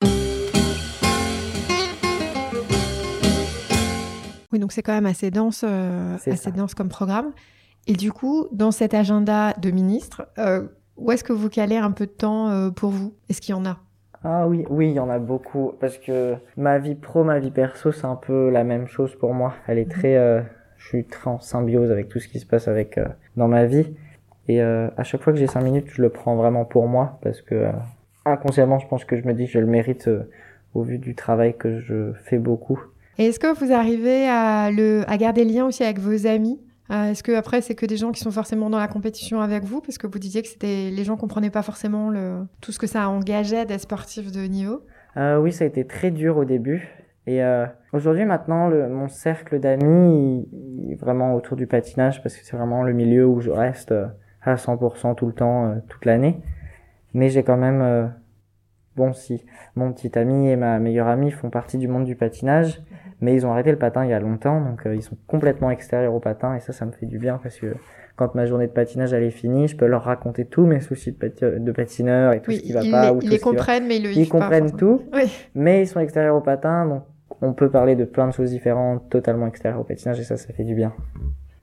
Oui, 4.53 4.59
donc 4.59 4.73
c'est 4.73 4.83
quand 4.83 4.93
même 4.93 5.07
assez 5.07 5.31
dense, 5.31 5.65
euh, 5.67 6.15
assez 6.17 6.37
ça. 6.37 6.51
dense 6.51 6.75
comme 6.75 6.89
programme. 6.89 7.33
Et 7.87 7.93
du 7.93 8.11
coup, 8.13 8.49
dans 8.51 8.73
cet 8.73 8.95
agenda 8.95 9.53
de 9.53 9.71
ministre, 9.71 10.27
euh, 10.39 10.67
où 10.97 11.13
est-ce 11.13 11.23
que 11.23 11.33
vous 11.33 11.49
calez 11.49 11.77
un 11.77 11.93
peu 11.93 12.07
de 12.07 12.11
temps 12.11 12.49
euh, 12.49 12.71
pour 12.71 12.91
vous? 12.91 13.15
Est-ce 13.29 13.41
qu'il 13.41 13.55
y 13.55 13.59
en 13.59 13.65
a? 13.67 13.79
Ah 14.25 14.49
oui, 14.49 14.65
oui, 14.69 14.89
il 14.89 14.95
y 14.95 14.99
en 15.01 15.09
a 15.11 15.21
beaucoup. 15.21 15.73
Parce 15.79 15.99
que 15.99 16.35
ma 16.57 16.79
vie 16.79 16.97
pro, 16.97 17.23
ma 17.23 17.39
vie 17.39 17.53
perso, 17.53 17.93
c'est 17.93 18.07
un 18.07 18.17
peu 18.17 18.51
la 18.51 18.65
même 18.65 18.89
chose 18.89 19.15
pour 19.15 19.33
moi. 19.35 19.55
Elle 19.69 19.79
est 19.79 19.89
très, 19.91 20.17
euh, 20.17 20.41
je 20.87 20.99
suis 20.99 21.05
très 21.05 21.29
en 21.29 21.41
symbiose 21.41 21.91
avec 21.91 22.09
tout 22.09 22.21
ce 22.21 22.29
qui 22.29 22.39
se 22.39 22.47
passe 22.47 22.69
avec 22.69 22.97
euh, 22.97 23.07
dans 23.37 23.49
ma 23.49 23.67
vie. 23.67 23.87
Et 24.47 24.63
euh, 24.63 24.89
à 24.97 25.03
chaque 25.03 25.21
fois 25.23 25.33
que 25.33 25.39
j'ai 25.39 25.49
cinq 25.49 25.63
minutes, 25.63 25.89
je 25.89 26.01
le 26.01 26.11
prends 26.11 26.37
vraiment 26.37 26.65
pour 26.65 26.87
moi 26.87 27.19
parce 27.23 27.43
que 27.43 27.57
euh, 27.57 27.73
inconsciemment, 28.25 28.79
je 28.79 28.87
pense 28.87 29.05
que 29.05 29.21
je 29.21 29.27
me 29.27 29.35
dis 29.35 29.47
que 29.47 29.53
je 29.53 29.59
le 29.59 29.67
mérite 29.67 30.09
au 30.75 30.83
vu 30.83 30.99
du 30.99 31.17
travail 31.17 31.57
que 31.57 31.81
je 31.81 32.13
fais 32.25 32.39
beaucoup. 32.39 32.81
Et 33.19 33.27
est-ce 33.27 33.41
que 33.41 33.53
vous 33.59 33.73
arrivez 33.73 34.29
à, 34.29 34.71
le, 34.71 35.03
à 35.09 35.17
garder 35.17 35.45
le 35.45 35.53
lien 35.53 35.67
aussi 35.67 35.83
avec 35.83 35.99
vos 35.99 36.27
amis? 36.27 36.61
Euh, 36.93 37.11
Est-ce 37.11 37.25
que 37.25 37.33
après 37.33 37.63
c'est 37.63 37.75
que 37.75 37.87
des 37.87 37.97
gens 37.97 38.13
qui 38.13 38.21
sont 38.21 38.31
forcément 38.31 38.71
dans 38.71 38.79
la 38.79 38.87
compétition 38.87 39.41
avec 39.41 39.65
vous? 39.65 39.81
Parce 39.81 39.99
que 39.99 40.07
vous 40.07 40.21
disiez 40.21 40.43
que 40.43 40.49
c'était 40.49 40.91
les 40.91 41.03
gens 41.03 41.17
comprenaient 41.17 41.51
pas 41.51 41.63
forcément 41.63 42.11
le, 42.11 42.47
tout 42.61 42.71
ce 42.71 42.79
que 42.79 42.87
ça 42.87 43.09
engageait 43.09 43.65
d'être 43.65 43.81
sportif 43.81 44.31
de 44.31 44.43
niveau. 44.43 44.83
Euh, 45.17 45.41
oui, 45.41 45.53
ça 45.53 45.65
a 45.65 45.67
été 45.67 45.85
très 45.85 46.13
dur 46.13 46.37
au 46.37 46.45
début. 46.45 46.89
Et 47.27 47.43
euh, 47.43 47.67
aujourd'hui, 47.93 48.25
maintenant, 48.25 48.69
le, 48.69 48.89
mon 48.89 49.09
cercle 49.09 49.59
d'amis 49.59 50.47
il- 50.53 50.85
il 50.85 50.93
est 50.93 51.01
vraiment 51.01 51.35
autour 51.35 51.57
du 51.57 51.67
patinage 51.67 52.23
parce 52.23 52.37
que 52.37 52.45
c'est 52.45 52.57
vraiment 52.57 52.83
le 52.85 52.93
milieu 52.93 53.27
où 53.27 53.41
je 53.41 53.51
reste 53.51 53.93
euh, 53.93 54.07
à 54.43 54.55
100% 54.57 55.15
tout 55.15 55.27
le 55.27 55.33
temps, 55.33 55.67
euh, 55.67 55.75
toute 55.89 56.05
l'année. 56.05 56.39
Mais 57.15 57.29
j'ai 57.29 57.43
quand 57.43 57.57
même, 57.57 57.81
euh, 57.83 58.07
bon, 58.95 59.13
si 59.13 59.45
mon 59.75 59.93
petit 59.93 60.17
ami 60.19 60.49
et 60.51 60.57
ma 60.57 60.79
meilleure 60.79 61.09
amie 61.09 61.31
font 61.33 61.51
partie 61.51 61.79
du 61.79 61.89
monde 61.89 62.05
du 62.05 62.15
patinage, 62.15 62.81
mais 63.21 63.35
ils 63.35 63.45
ont 63.47 63.51
arrêté 63.51 63.71
le 63.73 63.79
patin 63.79 64.05
il 64.05 64.11
y 64.11 64.15
a 64.15 64.21
longtemps, 64.21 64.61
donc 64.61 64.87
euh, 64.87 64.95
ils 64.95 65.03
sont 65.03 65.17
complètement 65.27 65.71
extérieurs 65.71 66.15
au 66.15 66.21
patin 66.21 66.55
et 66.55 66.61
ça, 66.61 66.73
ça 66.73 66.85
me 66.87 66.93
fait 66.93 67.07
du 67.07 67.19
bien 67.19 67.41
parce 67.43 67.59
que 67.59 67.75
quand 68.17 68.35
ma 68.35 68.47
journée 68.47 68.67
de 68.67 68.73
patinage 68.73 69.13
elle 69.15 69.23
est 69.25 69.31
finie, 69.31 69.67
je 69.69 69.77
peux 69.77 69.87
leur 69.87 70.05
raconter 70.05 70.45
tous 70.45 70.65
mes 70.67 70.81
soucis 70.81 71.13
de, 71.13 71.17
pati- 71.19 71.59
de 71.65 71.73
patineur 71.73 72.35
et 72.35 72.41
tout 72.41 72.51
Oui, 72.51 72.59
ce 72.59 72.63
qui 72.63 72.73
va 72.73 72.81
pas 72.81 73.07
les, 73.07 73.11
ou 73.11 73.19
ils 73.21 73.25
tout 73.25 73.31
les 73.33 73.39
va 73.39 73.43
comprennent, 73.45 73.87
mais 73.87 73.97
ils 73.97 74.03
le 74.03 74.09
vivent 74.11 74.19
ils 74.27 74.29
comprennent 74.29 74.73
tout, 74.77 75.03
Oui. 75.15 75.31
mais 75.55 75.83
ils 75.83 75.87
sont 75.87 76.01
extérieurs 76.01 76.37
au 76.37 76.41
patin, 76.41 76.87
donc 76.87 77.03
on 77.43 77.53
peut 77.53 77.71
parler 77.71 77.97
de 77.97 78.05
plein 78.05 78.27
de 78.27 78.33
choses 78.33 78.51
différentes, 78.51 79.09
totalement 79.11 79.47
extérieures 79.47 79.81
au 79.81 79.85
patinage, 79.85 80.21
et 80.21 80.25
ça, 80.25 80.37
ça 80.37 80.53
fait 80.53 80.65
du 80.65 80.75
bien. 80.75 80.93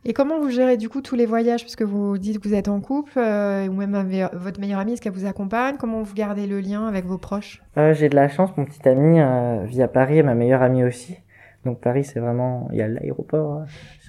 Et 0.06 0.12
comment 0.12 0.42
vous 0.42 0.50
gérez 0.50 0.75
du 0.75 0.89
coup 0.89 1.01
tous 1.01 1.15
les 1.15 1.25
voyages? 1.25 1.63
Parce 1.63 1.77
que 1.77 1.86
vous 1.86 2.18
dites 2.18 2.39
que 2.39 2.48
vous 2.50 2.53
êtes 2.53 2.68
en 2.68 2.82
couple, 2.82 3.13
euh, 3.18 3.68
ou 3.70 3.74
même 3.74 3.96
avec 3.96 4.34
votre 4.34 4.60
meilleure 4.60 4.80
amie, 4.80 4.94
est-ce 4.94 5.01
qu'elle 5.01 5.13
vous 5.13 5.25
accompagne? 5.25 5.77
Comment 5.80 6.01
vous 6.01 6.13
gardez 6.13 6.46
le 6.46 6.60
lien 6.60 6.86
avec 6.88 7.06
vos 7.06 7.18
proches? 7.18 7.63
Euh, 7.77 7.94
j'ai 7.94 8.10
de 8.10 8.15
la 8.15 8.27
chance, 8.27 8.50
mon 8.58 8.65
petit 8.65 8.86
ami 8.88 9.22
euh, 9.22 9.63
vit 9.63 9.82
à 9.82 9.88
Paris, 9.88 10.18
et 10.18 10.24
ma 10.24 10.36
meilleure 10.36 10.62
amie 10.62 10.84
aussi. 10.84 11.18
Donc 11.63 11.80
Paris, 11.80 12.03
c'est 12.03 12.20
vraiment, 12.20 12.68
il 12.74 12.80
y 12.80 12.82
a 12.82 12.89
l'aéroport. 12.89 13.62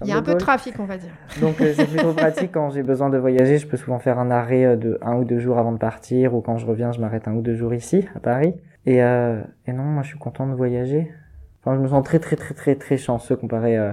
Il 0.02 0.08
y 0.08 0.12
a 0.12 0.16
un 0.16 0.22
peu 0.22 0.34
de 0.34 0.38
trafic, 0.38 0.74
on 0.80 0.86
va 0.86 0.96
dire. 0.96 1.12
Donc 1.40 1.54
c'est 1.58 1.86
plutôt 1.86 2.12
pratique 2.12 2.50
quand 2.50 2.70
j'ai 2.70 2.82
besoin 2.82 3.08
de 3.10 3.16
voyager. 3.16 3.58
Je 3.58 3.68
peux 3.68 3.76
souvent 3.76 4.00
faire 4.00 4.18
un 4.18 4.32
arrêt 4.32 4.76
de 4.76 4.98
un 5.00 5.14
ou 5.14 5.24
deux 5.24 5.38
jours 5.38 5.58
avant 5.58 5.70
de 5.70 5.78
partir, 5.78 6.34
ou 6.34 6.40
quand 6.40 6.56
je 6.56 6.66
reviens, 6.66 6.90
je 6.90 7.00
m'arrête 7.00 7.28
un 7.28 7.34
ou 7.34 7.42
deux 7.42 7.54
jours 7.54 7.72
ici, 7.72 8.08
à 8.16 8.18
Paris. 8.18 8.54
Et, 8.86 8.96
et 8.96 9.72
non, 9.72 9.84
moi 9.84 10.02
je 10.02 10.08
suis 10.08 10.18
content 10.18 10.48
de 10.48 10.54
voyager. 10.54 11.12
Enfin, 11.64 11.76
je 11.76 11.80
me 11.80 11.88
sens 11.88 12.04
très 12.04 12.18
très 12.18 12.36
très 12.36 12.54
très 12.54 12.74
très 12.74 12.96
chanceux 12.98 13.36
comparé 13.36 13.78
euh, 13.78 13.92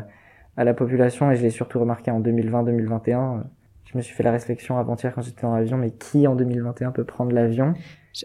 à 0.58 0.64
la 0.66 0.74
population, 0.74 1.32
et 1.32 1.36
je 1.38 1.42
l'ai 1.42 1.50
surtout 1.50 1.80
remarqué 1.80 2.12
en 2.12 2.20
2020-2021. 2.20 3.38
euh, 3.40 3.42
Je 3.86 3.98
me 3.98 4.02
suis 4.02 4.14
fait 4.14 4.24
la 4.24 4.32
réflexion 4.32 4.78
avant-hier 4.78 5.14
quand 5.14 5.22
j'étais 5.22 5.42
dans 5.44 5.56
l'avion, 5.56 5.78
mais 5.78 5.92
qui 5.92 6.28
en 6.28 6.36
2021 6.36 6.92
peut 6.92 7.04
prendre 7.06 7.32
l'avion? 7.32 7.74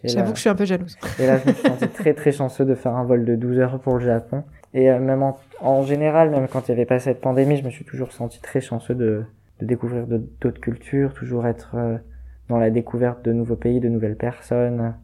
J'avoue 0.03 0.27
là- 0.27 0.31
que 0.33 0.37
je 0.37 0.41
suis 0.41 0.51
un 0.51 0.55
peu 0.57 0.65
jalouse. 0.65 0.99
et 1.21 1.27
là, 1.27 1.39
je 1.39 1.49
me 1.49 1.55
suis 1.55 1.69
senti 1.69 1.89
très 1.89 2.13
très 2.15 2.33
chanceux 2.33 2.65
de 2.65 2.75
faire 2.75 2.97
un 2.97 3.05
vol 3.05 3.25
de 3.25 3.37
12 3.37 3.59
heures 3.61 3.79
pour 3.79 3.95
le 3.99 4.05
Japon. 4.05 4.43
Et 4.75 4.91
euh, 4.91 4.99
même 4.99 5.23
en, 5.23 5.39
en 5.61 5.83
général, 5.85 6.31
même 6.31 6.49
quand 6.49 6.67
il 6.69 6.73
n'y 6.73 6.79
avait 6.79 6.87
pas 6.87 6.99
cette 6.99 7.21
pandémie, 7.21 7.57
je 7.57 7.65
me 7.65 7.71
suis 7.71 7.85
toujours 7.85 8.13
senti 8.13 8.41
très 8.43 8.61
chanceux 8.61 8.97
de, 8.97 9.25
de 9.61 9.67
découvrir 9.67 10.07
d'autres 10.07 10.61
cultures, 10.61 11.15
toujours 11.15 11.47
être 11.47 11.77
euh, 11.77 11.97
dans 12.49 12.59
la 12.59 12.71
découverte 12.71 13.25
de 13.25 13.33
nouveaux 13.33 13.55
pays, 13.57 13.79
de 13.81 13.89
nouvelles 13.89 14.17
personnes. 14.17 14.95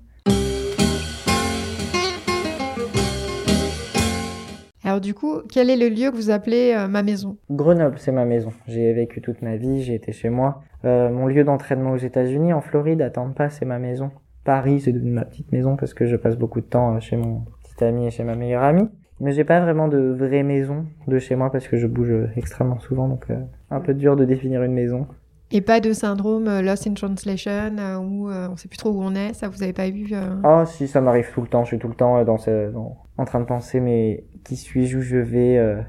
Alors 4.92 5.00
du 5.00 5.14
coup, 5.14 5.40
quel 5.50 5.70
est 5.70 5.76
le 5.78 5.88
lieu 5.88 6.10
que 6.10 6.16
vous 6.16 6.28
appelez 6.28 6.74
euh, 6.76 6.86
ma 6.86 7.02
maison? 7.02 7.38
Grenoble, 7.50 7.96
c'est 7.96 8.12
ma 8.12 8.26
maison. 8.26 8.52
J'ai 8.68 8.92
vécu 8.92 9.22
toute 9.22 9.40
ma 9.40 9.56
vie, 9.56 9.82
j'ai 9.82 9.94
été 9.94 10.12
chez 10.12 10.28
moi. 10.28 10.60
Euh, 10.84 11.08
mon 11.08 11.28
lieu 11.28 11.44
d'entraînement 11.44 11.92
aux 11.92 11.96
États-Unis, 11.96 12.52
en 12.52 12.60
Floride, 12.60 13.00
à 13.00 13.08
Tampa, 13.08 13.48
c'est 13.48 13.64
ma 13.64 13.78
maison. 13.78 14.10
Paris, 14.44 14.82
c'est 14.82 14.92
ma 14.92 15.24
petite 15.24 15.50
maison 15.50 15.76
parce 15.76 15.94
que 15.94 16.04
je 16.04 16.14
passe 16.14 16.36
beaucoup 16.36 16.60
de 16.60 16.66
temps 16.66 16.94
euh, 16.94 17.00
chez 17.00 17.16
mon 17.16 17.40
petit 17.62 17.82
ami 17.82 18.06
et 18.06 18.10
chez 18.10 18.22
ma 18.22 18.34
meilleure 18.34 18.64
amie. 18.64 18.86
Mais 19.18 19.32
j'ai 19.32 19.44
pas 19.44 19.60
vraiment 19.60 19.88
de 19.88 19.96
vraie 19.96 20.42
maison 20.42 20.84
de 21.08 21.18
chez 21.18 21.36
moi 21.36 21.50
parce 21.50 21.68
que 21.68 21.78
je 21.78 21.86
bouge 21.86 22.12
extrêmement 22.36 22.78
souvent, 22.78 23.08
donc 23.08 23.28
un 23.70 23.80
peu 23.80 23.94
dur 23.94 24.14
de 24.14 24.26
définir 24.26 24.62
une 24.62 24.74
maison. 24.74 25.06
Et 25.52 25.60
pas 25.60 25.80
de 25.80 25.92
syndrome 25.92 26.48
euh, 26.48 26.62
Lost 26.62 26.86
in 26.86 26.94
Translation 26.94 27.76
euh, 27.78 27.98
où 27.98 28.30
euh, 28.30 28.48
on 28.50 28.56
sait 28.56 28.68
plus 28.68 28.78
trop 28.78 28.90
où 28.90 29.02
on 29.02 29.14
est, 29.14 29.34
ça 29.34 29.48
vous 29.48 29.62
avez 29.62 29.74
pas 29.74 29.86
euh 29.86 30.36
Ah 30.42 30.64
si, 30.66 30.88
ça 30.88 31.00
m'arrive 31.00 31.28
tout 31.32 31.42
le 31.42 31.46
temps. 31.46 31.62
Je 31.64 31.68
suis 31.68 31.78
tout 31.78 31.88
le 31.88 31.94
temps 31.94 32.24
dans 32.24 32.38
ce, 32.38 32.72
dans- 32.72 32.96
en 33.18 33.24
train 33.26 33.40
de 33.40 33.44
penser, 33.44 33.78
mais 33.78 34.24
qui 34.44 34.56
suis-je, 34.56 34.98
où 34.98 35.02
je 35.02 35.18
vais. 35.18 35.84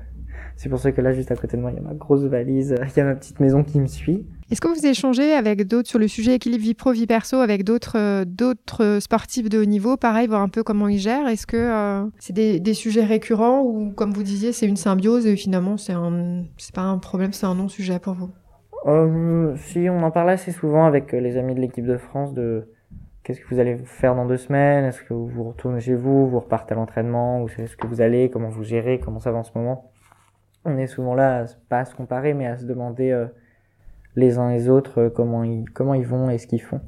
C'est 0.56 0.70
pour 0.70 0.80
ça 0.80 0.92
que 0.92 1.02
là, 1.02 1.14
juste 1.14 1.32
à 1.32 1.36
côté 1.36 1.58
de 1.58 1.62
moi, 1.62 1.72
il 1.72 1.78
y 1.78 1.80
a 1.80 1.82
ma 1.82 1.94
grosse 1.94 2.24
valise, 2.24 2.76
il 2.96 2.98
y 2.98 3.02
a 3.02 3.06
ma 3.06 3.16
petite 3.16 3.40
maison 3.40 3.64
qui 3.64 3.80
me 3.80 3.88
suit. 3.88 4.26
Est-ce 4.52 4.62
que 4.62 4.68
vous 4.68 4.86
échangez 4.86 5.34
avec 5.34 5.64
d'autres 5.68 5.90
sur 5.90 5.98
le 5.98 6.08
sujet 6.08 6.36
équilibre 6.36 6.64
vie 6.64 6.74
pro 6.74 6.92
vie 6.92 7.08
perso 7.08 7.38
avec 7.38 7.64
d'autres 7.64 7.98
euh, 7.98 8.24
d'autres 8.26 9.00
sportifs 9.00 9.50
de 9.50 9.60
haut 9.60 9.66
niveau, 9.66 9.98
pareil, 9.98 10.28
voir 10.28 10.42
un 10.42 10.50
peu 10.50 10.64
comment 10.64 10.88
ils 10.88 11.00
gèrent 11.00 11.28
Est-ce 11.28 11.48
que 11.48 11.58
euh, 11.58 12.06
c'est 12.20 12.34
des, 12.34 12.60
des, 12.60 12.74
sujets 12.74 13.04
récurrents 13.04 13.62
ou 13.64 13.92
comme 13.92 14.14
vous 14.14 14.22
disiez, 14.24 14.52
c'est 14.52 14.68
une 14.68 14.76
symbiose 14.78 15.26
et 15.26 15.36
finalement 15.36 15.78
c'est 15.78 15.94
un 15.94 16.44
c'est 16.58 16.76
pas 16.76 16.82
un 16.82 17.00
problème, 17.00 17.34
c'est 17.34 17.46
un 17.46 17.56
non-sujet 17.56 17.98
pour 17.98 18.14
vous? 18.14 18.30
Euh, 18.86 19.56
Si, 19.56 19.90
on 19.90 20.04
en 20.04 20.12
parle 20.12 20.32
assez 20.32 20.52
souvent 20.52 20.86
avec 20.86 21.12
les 21.12 21.38
amis 21.38 21.56
de 21.56 21.60
l'équipe 21.60 21.86
de 21.86 21.98
France 21.98 22.34
de 22.34 22.70
qu'est-ce 23.24 23.40
que 23.40 23.48
vous 23.54 23.60
allez 23.60 23.78
faire 23.78 24.16
dans 24.16 24.26
deux 24.26 24.38
semaines? 24.38 24.86
Est-ce 24.86 25.02
que 25.04 25.14
vous 25.14 25.44
retournez 25.44 25.80
chez 25.80 25.96
vous 25.96 26.28
Vous 26.28 26.40
repartez 26.40 26.74
à 26.74 26.76
l'entraînement? 26.76 27.42
Ou 27.42 27.48
est-ce 27.48 27.78
que 27.78 27.88
vous 27.88 28.02
allez? 28.02 28.30
Comment 28.30 28.50
vous 28.50 28.64
gérez? 28.64 29.00
Comment 29.00 29.20
ça 29.20 29.32
va 29.32 29.40
en 29.40 29.44
ce 29.44 29.58
moment? 29.58 29.92
On 30.66 30.78
est 30.78 30.88
souvent 30.88 31.14
là, 31.14 31.46
pas 31.70 31.80
à 31.80 31.86
se 31.86 31.96
comparer, 31.96 32.34
mais 32.34 32.48
à 32.48 32.58
se 32.58 32.66
demander 32.66 33.12
euh, 33.12 33.26
les 34.16 34.38
uns 34.38 34.52
les 34.52 34.70
autres 34.70 35.02
euh, 35.02 35.10
comment 35.10 35.44
ils 35.44 35.70
comment 35.70 35.94
ils 35.94 36.06
vont 36.06 36.30
et 36.30 36.38
ce 36.38 36.48
qu'ils 36.48 36.62
font. 36.62 36.82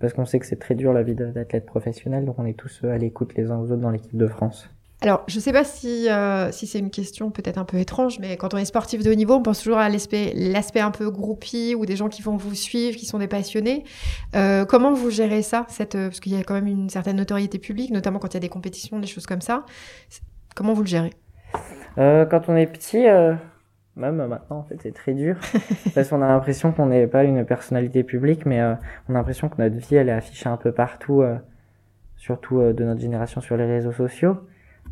Parce 0.00 0.12
qu'on 0.12 0.24
sait 0.24 0.38
que 0.38 0.46
c'est 0.46 0.58
très 0.58 0.74
dur 0.74 0.92
la 0.92 1.02
vie 1.02 1.14
d'athlète 1.14 1.66
professionnel, 1.66 2.24
donc 2.24 2.38
on 2.38 2.46
est 2.46 2.58
tous 2.58 2.82
euh, 2.84 2.90
à 2.90 2.98
l'écoute 2.98 3.34
les 3.36 3.50
uns 3.50 3.58
aux 3.58 3.70
autres 3.70 3.82
dans 3.82 3.90
l'équipe 3.90 4.16
de 4.16 4.26
France. 4.26 4.75
Alors, 5.02 5.24
je 5.26 5.36
ne 5.36 5.40
sais 5.40 5.52
pas 5.52 5.64
si, 5.64 6.08
euh, 6.08 6.50
si 6.52 6.66
c'est 6.66 6.78
une 6.78 6.90
question 6.90 7.30
peut-être 7.30 7.58
un 7.58 7.64
peu 7.64 7.76
étrange, 7.76 8.18
mais 8.18 8.36
quand 8.38 8.54
on 8.54 8.56
est 8.56 8.64
sportif 8.64 9.02
de 9.02 9.10
haut 9.10 9.14
niveau, 9.14 9.34
on 9.34 9.42
pense 9.42 9.60
toujours 9.60 9.78
à 9.78 9.90
l'aspect 9.90 10.80
un 10.80 10.90
peu 10.90 11.10
groupie 11.10 11.74
ou 11.74 11.84
des 11.84 11.96
gens 11.96 12.08
qui 12.08 12.22
vont 12.22 12.36
vous 12.36 12.54
suivre, 12.54 12.96
qui 12.96 13.04
sont 13.04 13.18
des 13.18 13.28
passionnés. 13.28 13.84
Euh, 14.34 14.64
comment 14.64 14.94
vous 14.94 15.10
gérez 15.10 15.42
ça 15.42 15.66
cette, 15.68 15.96
Parce 15.96 16.20
qu'il 16.20 16.32
y 16.32 16.40
a 16.40 16.44
quand 16.44 16.54
même 16.54 16.66
une 16.66 16.88
certaine 16.88 17.16
notoriété 17.16 17.58
publique, 17.58 17.90
notamment 17.90 18.18
quand 18.18 18.28
il 18.28 18.34
y 18.34 18.36
a 18.38 18.40
des 18.40 18.48
compétitions, 18.48 18.98
des 18.98 19.06
choses 19.06 19.26
comme 19.26 19.42
ça. 19.42 19.64
Comment 20.56 20.72
vous 20.72 20.82
le 20.82 20.88
gérez? 20.88 21.12
Euh, 21.98 22.24
Quand 22.24 22.48
on 22.48 22.56
est 22.56 22.66
petit, 22.66 23.06
euh, 23.06 23.34
même 23.94 24.16
maintenant, 24.16 24.58
en 24.58 24.62
fait, 24.62 24.78
c'est 24.82 24.94
très 24.94 25.12
dur. 25.12 25.36
parce 25.94 26.08
qu'on 26.08 26.22
a 26.22 26.28
l'impression 26.28 26.72
qu'on 26.72 26.86
n'est 26.86 27.06
pas 27.06 27.24
une 27.24 27.44
personnalité 27.44 28.02
publique, 28.02 28.46
mais 28.46 28.60
euh, 28.60 28.74
on 29.08 29.14
a 29.14 29.18
l'impression 29.18 29.48
que 29.48 29.60
notre 29.60 29.76
vie, 29.76 29.96
elle 29.96 30.08
est 30.08 30.12
affichée 30.12 30.48
un 30.48 30.56
peu 30.56 30.72
partout, 30.72 31.22
euh, 31.22 31.36
surtout 32.16 32.60
de 32.60 32.84
notre 32.84 33.00
génération 33.00 33.40
sur 33.40 33.56
les 33.56 33.66
réseaux 33.66 33.92
sociaux. 33.92 34.38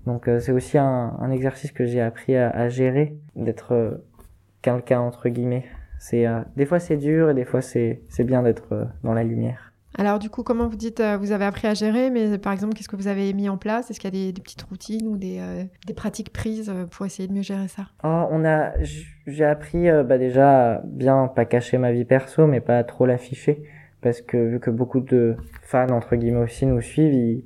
Donc 0.06 0.28
euh, 0.28 0.38
c'est 0.38 0.52
aussi 0.52 0.78
un, 0.78 1.16
un, 1.20 1.30
exercice 1.30 1.72
que 1.72 1.84
j'ai 1.84 2.00
appris 2.00 2.36
à, 2.36 2.50
à 2.50 2.68
gérer, 2.68 3.16
d'être 3.36 3.72
euh, 3.72 4.04
quelqu'un 4.62 5.00
entre 5.00 5.28
guillemets. 5.28 5.64
C'est 5.98 6.26
euh, 6.26 6.40
des 6.56 6.66
fois 6.66 6.78
c'est 6.78 6.96
dur 6.96 7.30
et 7.30 7.34
des 7.34 7.44
fois 7.44 7.62
c'est 7.62 8.02
c'est 8.08 8.24
bien 8.24 8.42
d'être 8.42 8.88
dans 9.02 9.14
la 9.14 9.24
lumière. 9.24 9.72
Alors 9.96 10.18
du 10.18 10.28
coup, 10.28 10.42
comment 10.42 10.66
vous 10.66 10.74
dites, 10.74 11.00
vous 11.20 11.30
avez 11.30 11.44
appris 11.44 11.68
à 11.68 11.74
gérer, 11.74 12.10
mais 12.10 12.36
par 12.36 12.52
exemple, 12.52 12.74
qu'est-ce 12.74 12.88
que 12.88 12.96
vous 12.96 13.06
avez 13.06 13.32
mis 13.32 13.48
en 13.48 13.56
place? 13.56 13.92
Est-ce 13.92 14.00
qu'il 14.00 14.12
y 14.12 14.22
a 14.22 14.26
des, 14.26 14.32
des, 14.32 14.42
petites 14.42 14.62
routines 14.62 15.06
ou 15.06 15.16
des, 15.16 15.40
des 15.86 15.94
pratiques 15.94 16.32
prises 16.32 16.74
pour 16.90 17.06
essayer 17.06 17.28
de 17.28 17.32
mieux 17.32 17.42
gérer 17.42 17.68
ça? 17.68 17.84
Oh, 18.02 18.26
On 18.32 18.44
a, 18.44 18.72
j'ai 19.28 19.44
appris 19.44 19.86
bah 20.04 20.18
déjà 20.18 20.82
bien 20.84 21.28
pas 21.28 21.44
cacher 21.44 21.78
ma 21.78 21.92
vie 21.92 22.04
perso, 22.04 22.48
mais 22.48 22.60
pas 22.60 22.82
trop 22.82 23.06
l'afficher, 23.06 23.62
parce 24.00 24.20
que 24.20 24.36
vu 24.36 24.58
que 24.58 24.70
beaucoup 24.70 24.98
de 24.98 25.36
fans 25.62 25.90
entre 25.90 26.16
guillemets 26.16 26.42
aussi 26.42 26.66
nous 26.66 26.80
suivent, 26.80 27.14
ils, 27.14 27.44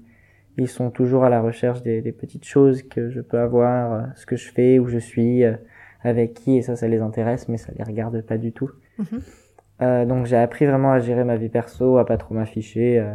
ils 0.59 0.69
sont 0.69 0.91
toujours 0.91 1.25
à 1.25 1.31
la 1.31 1.41
recherche 1.41 1.83
des, 1.83 2.03
des, 2.03 2.13
petites 2.13 2.45
choses 2.45 2.83
que 2.83 3.11
je 3.11 3.21
peux 3.21 3.39
avoir, 3.39 3.93
euh, 3.93 4.03
ce 4.17 4.27
que 4.27 4.37
je 4.37 4.51
fais, 4.51 4.79
où 4.79 4.89
je 4.89 4.99
suis, 4.99 5.45
euh, 5.45 5.55
avec 6.03 6.35
qui, 6.35 6.57
et 6.57 6.63
ça, 6.63 6.77
ça 6.77 6.89
les 6.89 7.01
intéresse, 7.01 7.49
mais 7.49 7.57
ça 7.57 7.73
les 7.77 7.85
regarde 7.85 8.21
pas 8.23 8.39
du 8.39 8.53
tout. 8.53 8.71
Mm 8.99 9.03
-hmm. 9.05 9.21
euh, 9.83 10.07
donc 10.07 10.27
j'ai 10.27 10.37
appris 10.37 10.67
vraiment 10.67 10.93
à 10.93 11.01
gérer 11.01 11.25
ma 11.25 11.37
vie 11.37 11.49
perso, 11.49 11.99
à 11.99 12.05
pas 12.05 12.17
trop 12.17 12.35
m'afficher, 12.35 12.99
euh, 12.99 13.15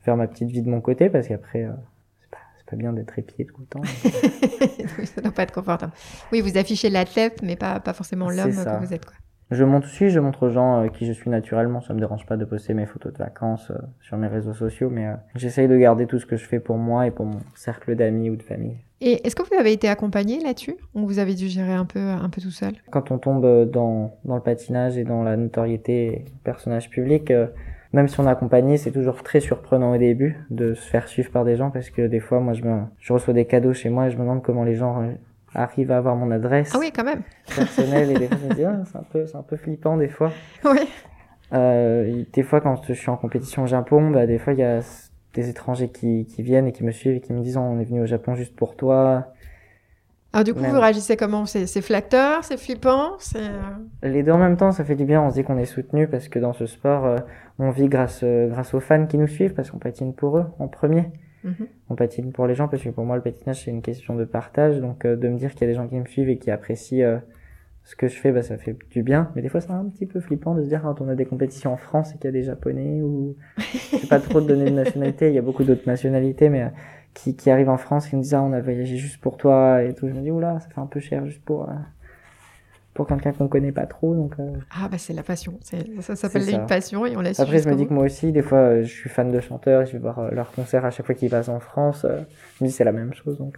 faire 0.00 0.16
ma 0.16 0.26
petite 0.26 0.50
vie 0.50 0.62
de 0.62 0.70
mon 0.70 0.80
côté, 0.80 1.10
parce 1.10 1.28
qu'après, 1.28 1.64
euh, 1.64 1.72
c'est 2.20 2.30
pas, 2.30 2.44
pas 2.70 2.76
bien 2.76 2.92
d'être 2.92 3.18
épié 3.18 3.44
tout 3.46 3.60
le 3.60 3.66
temps. 3.66 3.82
ça 5.14 5.20
doit 5.20 5.32
pas 5.32 5.42
être 5.42 5.54
confortable. 5.54 5.92
Oui, 6.32 6.40
vous 6.40 6.56
affichez 6.56 6.90
l'athlète, 6.90 7.42
mais 7.42 7.56
pas, 7.56 7.80
pas 7.80 7.92
forcément 7.92 8.30
l'homme 8.30 8.54
que 8.54 8.84
vous 8.84 8.94
êtes. 8.94 9.06
Quoi. 9.06 9.16
Je 9.50 9.64
montre 9.64 9.86
aussi, 9.86 10.10
je 10.10 10.20
montre 10.20 10.46
aux 10.46 10.50
gens 10.50 10.82
euh, 10.82 10.88
qui 10.88 11.06
je 11.06 11.12
suis 11.12 11.30
naturellement. 11.30 11.80
Ça 11.80 11.94
me 11.94 12.00
dérange 12.00 12.26
pas 12.26 12.36
de 12.36 12.44
poster 12.44 12.74
mes 12.74 12.84
photos 12.84 13.12
de 13.14 13.18
vacances 13.18 13.70
euh, 13.70 13.78
sur 14.02 14.18
mes 14.18 14.26
réseaux 14.26 14.52
sociaux, 14.52 14.90
mais 14.90 15.06
euh, 15.06 15.14
j'essaye 15.36 15.68
de 15.68 15.76
garder 15.78 16.06
tout 16.06 16.18
ce 16.18 16.26
que 16.26 16.36
je 16.36 16.44
fais 16.44 16.60
pour 16.60 16.76
moi 16.76 17.06
et 17.06 17.10
pour 17.10 17.24
mon 17.24 17.40
cercle 17.54 17.96
d'amis 17.96 18.28
ou 18.28 18.36
de 18.36 18.42
famille. 18.42 18.76
Et 19.00 19.26
est-ce 19.26 19.34
que 19.34 19.42
vous 19.42 19.54
avez 19.58 19.72
été 19.72 19.88
accompagné 19.88 20.40
là-dessus? 20.40 20.76
Ou 20.94 21.06
vous 21.06 21.18
avez 21.18 21.34
dû 21.34 21.48
gérer 21.48 21.72
un 21.72 21.86
peu, 21.86 22.00
un 22.00 22.28
peu 22.28 22.42
tout 22.42 22.50
seul? 22.50 22.74
Quand 22.90 23.10
on 23.10 23.18
tombe 23.18 23.70
dans, 23.70 24.12
dans 24.24 24.34
le 24.34 24.42
patinage 24.42 24.98
et 24.98 25.04
dans 25.04 25.22
la 25.22 25.36
notoriété 25.36 26.24
personnage 26.42 26.90
public, 26.90 27.32
même 27.92 28.08
si 28.08 28.18
on 28.18 28.26
est 28.26 28.30
accompagné, 28.30 28.76
c'est 28.76 28.90
toujours 28.90 29.22
très 29.22 29.38
surprenant 29.38 29.94
au 29.94 29.98
début 29.98 30.36
de 30.50 30.74
se 30.74 30.82
faire 30.82 31.06
suivre 31.06 31.30
par 31.30 31.44
des 31.44 31.54
gens 31.54 31.70
parce 31.70 31.90
que 31.90 32.08
des 32.08 32.18
fois, 32.18 32.40
moi, 32.40 32.54
je, 32.54 32.64
me, 32.64 32.82
je 32.98 33.12
reçois 33.12 33.32
des 33.32 33.44
cadeaux 33.44 33.72
chez 33.72 33.88
moi 33.88 34.08
et 34.08 34.10
je 34.10 34.16
me 34.16 34.22
demande 34.22 34.42
comment 34.42 34.64
les 34.64 34.74
gens 34.74 35.08
arrive 35.54 35.90
à 35.90 35.96
avoir 35.96 36.16
mon 36.16 36.30
adresse 36.30 36.72
ah 36.74 36.78
oui, 36.78 36.92
quand 36.94 37.04
même. 37.04 37.22
personnelle 37.54 38.10
et 38.10 38.14
des 38.14 38.26
fois 38.28 38.38
je 38.42 38.48
me 38.48 38.54
dis 38.54 38.64
ah, 38.64 38.80
c'est 38.84 38.98
un 38.98 39.02
peu 39.02 39.26
c'est 39.26 39.36
un 39.36 39.42
peu 39.42 39.56
flippant 39.56 39.96
des 39.96 40.08
fois. 40.08 40.32
Oui. 40.64 40.88
Euh, 41.52 42.24
des 42.32 42.42
fois 42.42 42.60
quand 42.60 42.84
je 42.86 42.92
suis 42.92 43.10
en 43.10 43.16
compétition 43.16 43.62
au 43.62 43.66
Japon 43.66 44.10
bah 44.10 44.26
des 44.26 44.38
fois 44.38 44.52
il 44.52 44.58
y 44.58 44.64
a 44.64 44.80
des 45.32 45.48
étrangers 45.48 45.88
qui, 45.88 46.26
qui 46.26 46.42
viennent 46.42 46.66
et 46.66 46.72
qui 46.72 46.84
me 46.84 46.90
suivent 46.90 47.16
et 47.16 47.20
qui 47.20 47.32
me 47.32 47.40
disent 47.40 47.56
on 47.56 47.78
est 47.78 47.84
venu 47.84 48.02
au 48.02 48.06
Japon 48.06 48.34
juste 48.34 48.54
pour 48.54 48.76
toi. 48.76 49.28
Alors 50.34 50.44
du 50.44 50.52
coup 50.52 50.60
même. 50.60 50.72
vous 50.72 50.80
réagissez 50.80 51.16
comment? 51.16 51.46
C'est 51.46 51.66
c'est 51.66 51.80
flatteur 51.80 52.44
c'est 52.44 52.58
flippant 52.58 53.12
c'est 53.18 53.50
les 54.02 54.22
deux 54.22 54.32
en 54.32 54.38
même 54.38 54.56
temps 54.58 54.72
ça 54.72 54.84
fait 54.84 54.96
du 54.96 55.04
bien. 55.04 55.22
On 55.22 55.30
se 55.30 55.34
dit 55.34 55.44
qu'on 55.44 55.58
est 55.58 55.64
soutenu 55.64 56.06
parce 56.06 56.28
que 56.28 56.38
dans 56.38 56.52
ce 56.52 56.66
sport 56.66 57.06
euh, 57.06 57.16
on 57.58 57.70
vit 57.70 57.88
grâce 57.88 58.20
euh, 58.22 58.48
grâce 58.48 58.74
aux 58.74 58.80
fans 58.80 59.06
qui 59.06 59.16
nous 59.16 59.28
suivent 59.28 59.54
parce 59.54 59.70
qu'on 59.70 59.78
patine 59.78 60.12
pour 60.12 60.38
eux 60.38 60.46
en 60.58 60.68
premier 60.68 61.10
Mm 61.44 61.50
-hmm. 61.50 61.66
On 61.90 61.94
patine 61.94 62.32
pour 62.32 62.46
les 62.46 62.54
gens 62.54 62.68
parce 62.68 62.82
que 62.82 62.88
pour 62.90 63.04
moi 63.04 63.16
le 63.16 63.22
patinage 63.22 63.64
c'est 63.64 63.70
une 63.70 63.82
question 63.82 64.14
de 64.16 64.24
partage. 64.24 64.80
Donc 64.80 65.04
euh, 65.04 65.16
de 65.16 65.28
me 65.28 65.36
dire 65.36 65.52
qu'il 65.52 65.62
y 65.62 65.64
a 65.64 65.68
des 65.68 65.74
gens 65.74 65.88
qui 65.88 65.96
me 65.96 66.06
suivent 66.06 66.28
et 66.28 66.38
qui 66.38 66.50
apprécient 66.50 67.06
euh, 67.06 67.18
ce 67.84 67.96
que 67.96 68.08
je 68.08 68.16
fais 68.16 68.32
bah, 68.32 68.42
ça 68.42 68.56
fait 68.58 68.76
du 68.90 69.02
bien. 69.02 69.30
Mais 69.34 69.42
des 69.42 69.48
fois 69.48 69.60
c'est 69.60 69.70
un 69.70 69.84
petit 69.86 70.06
peu 70.06 70.20
flippant 70.20 70.54
de 70.54 70.62
se 70.62 70.68
dire 70.68 70.82
quand 70.82 71.00
on 71.00 71.08
a 71.08 71.14
des 71.14 71.26
compétitions 71.26 71.72
en 71.72 71.76
France 71.76 72.14
et 72.14 72.18
qu'il 72.18 72.26
y 72.26 72.28
a 72.28 72.32
des 72.32 72.42
japonais 72.42 73.00
ou 73.02 73.36
sais 73.58 74.06
pas 74.08 74.20
trop 74.20 74.40
de 74.40 74.46
donner 74.46 74.66
de 74.70 74.76
nationalité 74.76 75.28
il 75.28 75.34
y 75.34 75.38
a 75.38 75.42
beaucoup 75.42 75.64
d'autres 75.64 75.86
nationalités 75.86 76.48
mais 76.48 76.62
euh, 76.64 76.68
qui, 77.14 77.34
qui 77.34 77.50
arrivent 77.50 77.70
en 77.70 77.78
France 77.78 78.08
qui 78.08 78.16
me 78.16 78.22
disent 78.22 78.34
ah 78.34 78.42
on 78.42 78.52
a 78.52 78.60
voyagé 78.60 78.96
juste 78.96 79.20
pour 79.20 79.36
toi 79.36 79.82
et 79.82 79.94
tout. 79.94 80.08
Je 80.08 80.14
me 80.14 80.20
dis 80.20 80.30
oula 80.30 80.60
ça 80.60 80.68
fait 80.68 80.80
un 80.80 80.86
peu 80.86 81.00
cher 81.00 81.24
juste 81.26 81.44
pour 81.44 81.68
pour 82.98 83.06
quelqu'un 83.06 83.30
qu'on 83.30 83.46
connaît 83.46 83.70
pas 83.70 83.86
trop. 83.86 84.12
Donc, 84.12 84.34
euh... 84.40 84.50
Ah, 84.72 84.88
bah 84.88 84.98
c'est 84.98 85.12
la 85.12 85.22
passion. 85.22 85.60
Ça 86.00 86.16
s'appelle 86.16 86.50
une 86.50 86.66
passion 86.66 87.06
et 87.06 87.16
on 87.16 87.20
laisse 87.20 87.38
Après, 87.38 87.60
je 87.60 87.68
me 87.68 87.76
dis 87.76 87.86
que 87.86 87.94
moi 87.94 88.04
aussi, 88.04 88.32
des 88.32 88.42
fois, 88.42 88.58
euh, 88.58 88.82
je 88.82 88.88
suis 88.88 89.08
fan 89.08 89.30
de 89.30 89.38
chanteurs, 89.38 89.86
je 89.86 89.92
vais 89.92 89.98
voir 89.98 90.18
euh, 90.18 90.30
leurs 90.32 90.50
concerts 90.50 90.84
à 90.84 90.90
chaque 90.90 91.06
fois 91.06 91.14
qu'ils 91.14 91.30
passent 91.30 91.48
en 91.48 91.60
France. 91.60 92.04
Euh, 92.04 92.18
je 92.58 92.64
me 92.64 92.68
dis 92.68 92.74
c'est 92.74 92.82
la 92.82 92.90
même 92.90 93.14
chose. 93.14 93.38
Donc, 93.38 93.56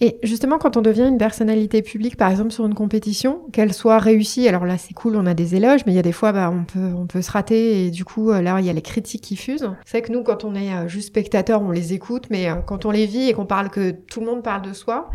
Et 0.00 0.18
justement, 0.22 0.58
quand 0.58 0.76
on 0.76 0.82
devient 0.82 1.06
une 1.08 1.18
personnalité 1.18 1.82
publique, 1.82 2.16
par 2.16 2.30
exemple 2.30 2.50
sur 2.50 2.66
une 2.66 2.74
compétition, 2.74 3.40
qu'elle 3.52 3.72
soit 3.72 3.98
réussie, 3.98 4.48
alors 4.48 4.64
là 4.66 4.76
c'est 4.76 4.94
cool, 4.94 5.16
on 5.16 5.26
a 5.26 5.34
des 5.34 5.54
éloges, 5.54 5.86
mais 5.86 5.92
il 5.92 5.96
y 5.96 6.00
a 6.00 6.02
des 6.02 6.12
fois 6.12 6.32
bah, 6.32 6.50
on, 6.52 6.64
peut, 6.64 6.92
on 6.96 7.06
peut 7.06 7.22
se 7.22 7.30
rater 7.30 7.86
et 7.86 7.90
du 7.90 8.04
coup 8.04 8.32
là 8.32 8.58
il 8.58 8.66
y 8.66 8.70
a 8.70 8.72
les 8.72 8.82
critiques 8.82 9.22
qui 9.22 9.36
fusent. 9.36 9.70
C'est 9.84 10.02
que 10.02 10.12
nous, 10.12 10.22
quand 10.22 10.44
on 10.44 10.54
est 10.54 10.88
juste 10.88 11.08
spectateur, 11.08 11.62
on 11.62 11.70
les 11.70 11.92
écoute, 11.92 12.26
mais 12.30 12.48
quand 12.66 12.86
on 12.86 12.90
les 12.90 13.06
vit 13.06 13.28
et 13.28 13.34
qu'on 13.34 13.46
parle 13.46 13.70
que 13.70 13.92
tout 13.92 14.20
le 14.20 14.26
monde 14.26 14.42
parle 14.42 14.62
de 14.62 14.72
soi, 14.72 15.10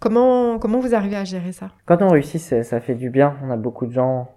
comment, 0.00 0.58
comment 0.58 0.80
vous 0.80 0.94
arrivez 0.94 1.16
à 1.16 1.24
gérer 1.24 1.52
ça? 1.52 1.70
Quand 1.86 2.02
on 2.02 2.08
réussit, 2.08 2.40
ça 2.40 2.80
fait 2.80 2.94
du 2.94 3.10
bien. 3.10 3.36
On 3.44 3.50
a 3.50 3.56
beaucoup 3.56 3.86
de 3.86 3.92
gens 3.92 4.28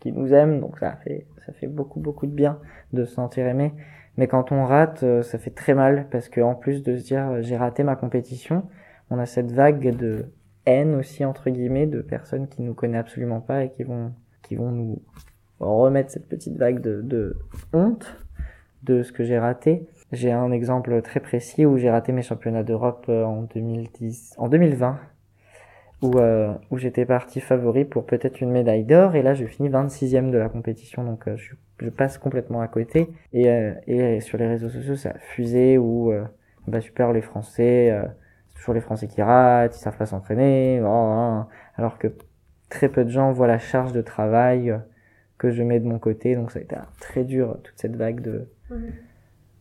qui 0.00 0.12
nous 0.12 0.32
aiment, 0.32 0.60
donc 0.60 0.78
ça 0.78 0.98
fait, 1.04 1.26
ça 1.44 1.52
fait 1.52 1.66
beaucoup 1.66 2.00
beaucoup 2.00 2.26
de 2.26 2.32
bien 2.32 2.58
de 2.92 3.04
se 3.04 3.14
sentir 3.14 3.46
aimé. 3.46 3.72
Mais 4.16 4.28
quand 4.28 4.50
on 4.50 4.64
rate, 4.64 5.04
ça 5.22 5.38
fait 5.38 5.50
très 5.50 5.74
mal 5.74 6.06
parce 6.10 6.30
qu'en 6.30 6.54
plus 6.54 6.82
de 6.82 6.96
se 6.96 7.04
dire 7.04 7.42
j'ai 7.42 7.56
raté 7.56 7.82
ma 7.82 7.96
compétition, 7.96 8.62
on 9.10 9.18
a 9.18 9.26
cette 9.26 9.52
vague 9.52 9.96
de 9.96 10.26
haine 10.66 10.94
aussi 10.94 11.24
entre 11.24 11.50
guillemets 11.50 11.86
de 11.86 12.02
personnes 12.02 12.48
qui 12.48 12.62
nous 12.62 12.74
connaissent 12.74 13.00
absolument 13.00 13.40
pas 13.40 13.64
et 13.64 13.70
qui 13.70 13.84
vont 13.84 14.12
qui 14.42 14.56
vont 14.56 14.70
nous 14.70 15.02
remettre 15.60 16.10
cette 16.10 16.28
petite 16.28 16.56
vague 16.56 16.80
de, 16.80 17.00
de 17.02 17.36
honte 17.72 18.16
de 18.82 19.02
ce 19.02 19.12
que 19.12 19.24
j'ai 19.24 19.38
raté. 19.38 19.86
J'ai 20.12 20.30
un 20.30 20.52
exemple 20.52 21.02
très 21.02 21.18
précis 21.18 21.66
où 21.66 21.78
j'ai 21.78 21.90
raté 21.90 22.12
mes 22.12 22.22
championnats 22.22 22.62
d'Europe 22.62 23.08
en 23.08 23.42
2010 23.42 24.34
en 24.38 24.48
2020 24.48 24.98
où 26.02 26.18
euh, 26.18 26.52
où 26.70 26.78
j'étais 26.78 27.06
parti 27.06 27.40
favori 27.40 27.84
pour 27.84 28.04
peut-être 28.04 28.40
une 28.40 28.50
médaille 28.50 28.84
d'or 28.84 29.14
et 29.14 29.22
là 29.22 29.34
je 29.34 29.46
finis 29.46 29.68
26e 29.68 30.30
de 30.30 30.38
la 30.38 30.48
compétition 30.48 31.04
donc 31.04 31.26
euh, 31.26 31.36
je, 31.36 31.54
je, 31.80 31.88
passe 31.88 32.18
complètement 32.18 32.60
à 32.60 32.68
côté 32.68 33.08
et 33.32 33.48
euh, 33.48 33.72
et 33.86 34.20
sur 34.20 34.36
les 34.36 34.46
réseaux 34.46 34.68
sociaux 34.68 34.96
ça 34.96 35.10
a 35.10 35.18
fusé 35.18 35.78
où 35.78 36.12
bah 36.66 36.80
super 36.80 37.12
les 37.12 37.22
Français 37.22 37.96
toujours 38.56 38.74
les 38.74 38.80
Français 38.80 39.06
qui 39.06 39.22
ratent, 39.22 39.76
ils 39.76 39.80
savent 39.80 39.96
pas 39.96 40.06
s'entraîner, 40.06 40.78
alors 40.78 41.98
que 41.98 42.08
très 42.68 42.88
peu 42.88 43.04
de 43.04 43.10
gens 43.10 43.32
voient 43.32 43.46
la 43.46 43.58
charge 43.58 43.92
de 43.92 44.02
travail 44.02 44.76
que 45.38 45.50
je 45.50 45.62
mets 45.62 45.80
de 45.80 45.86
mon 45.86 45.98
côté. 45.98 46.34
Donc 46.34 46.50
ça 46.50 46.58
a 46.58 46.62
été 46.62 46.76
très 47.00 47.24
dur, 47.24 47.58
toute 47.62 47.74
cette 47.76 47.96
vague 47.96 48.20
de, 48.20 48.48
mmh. 48.70 48.76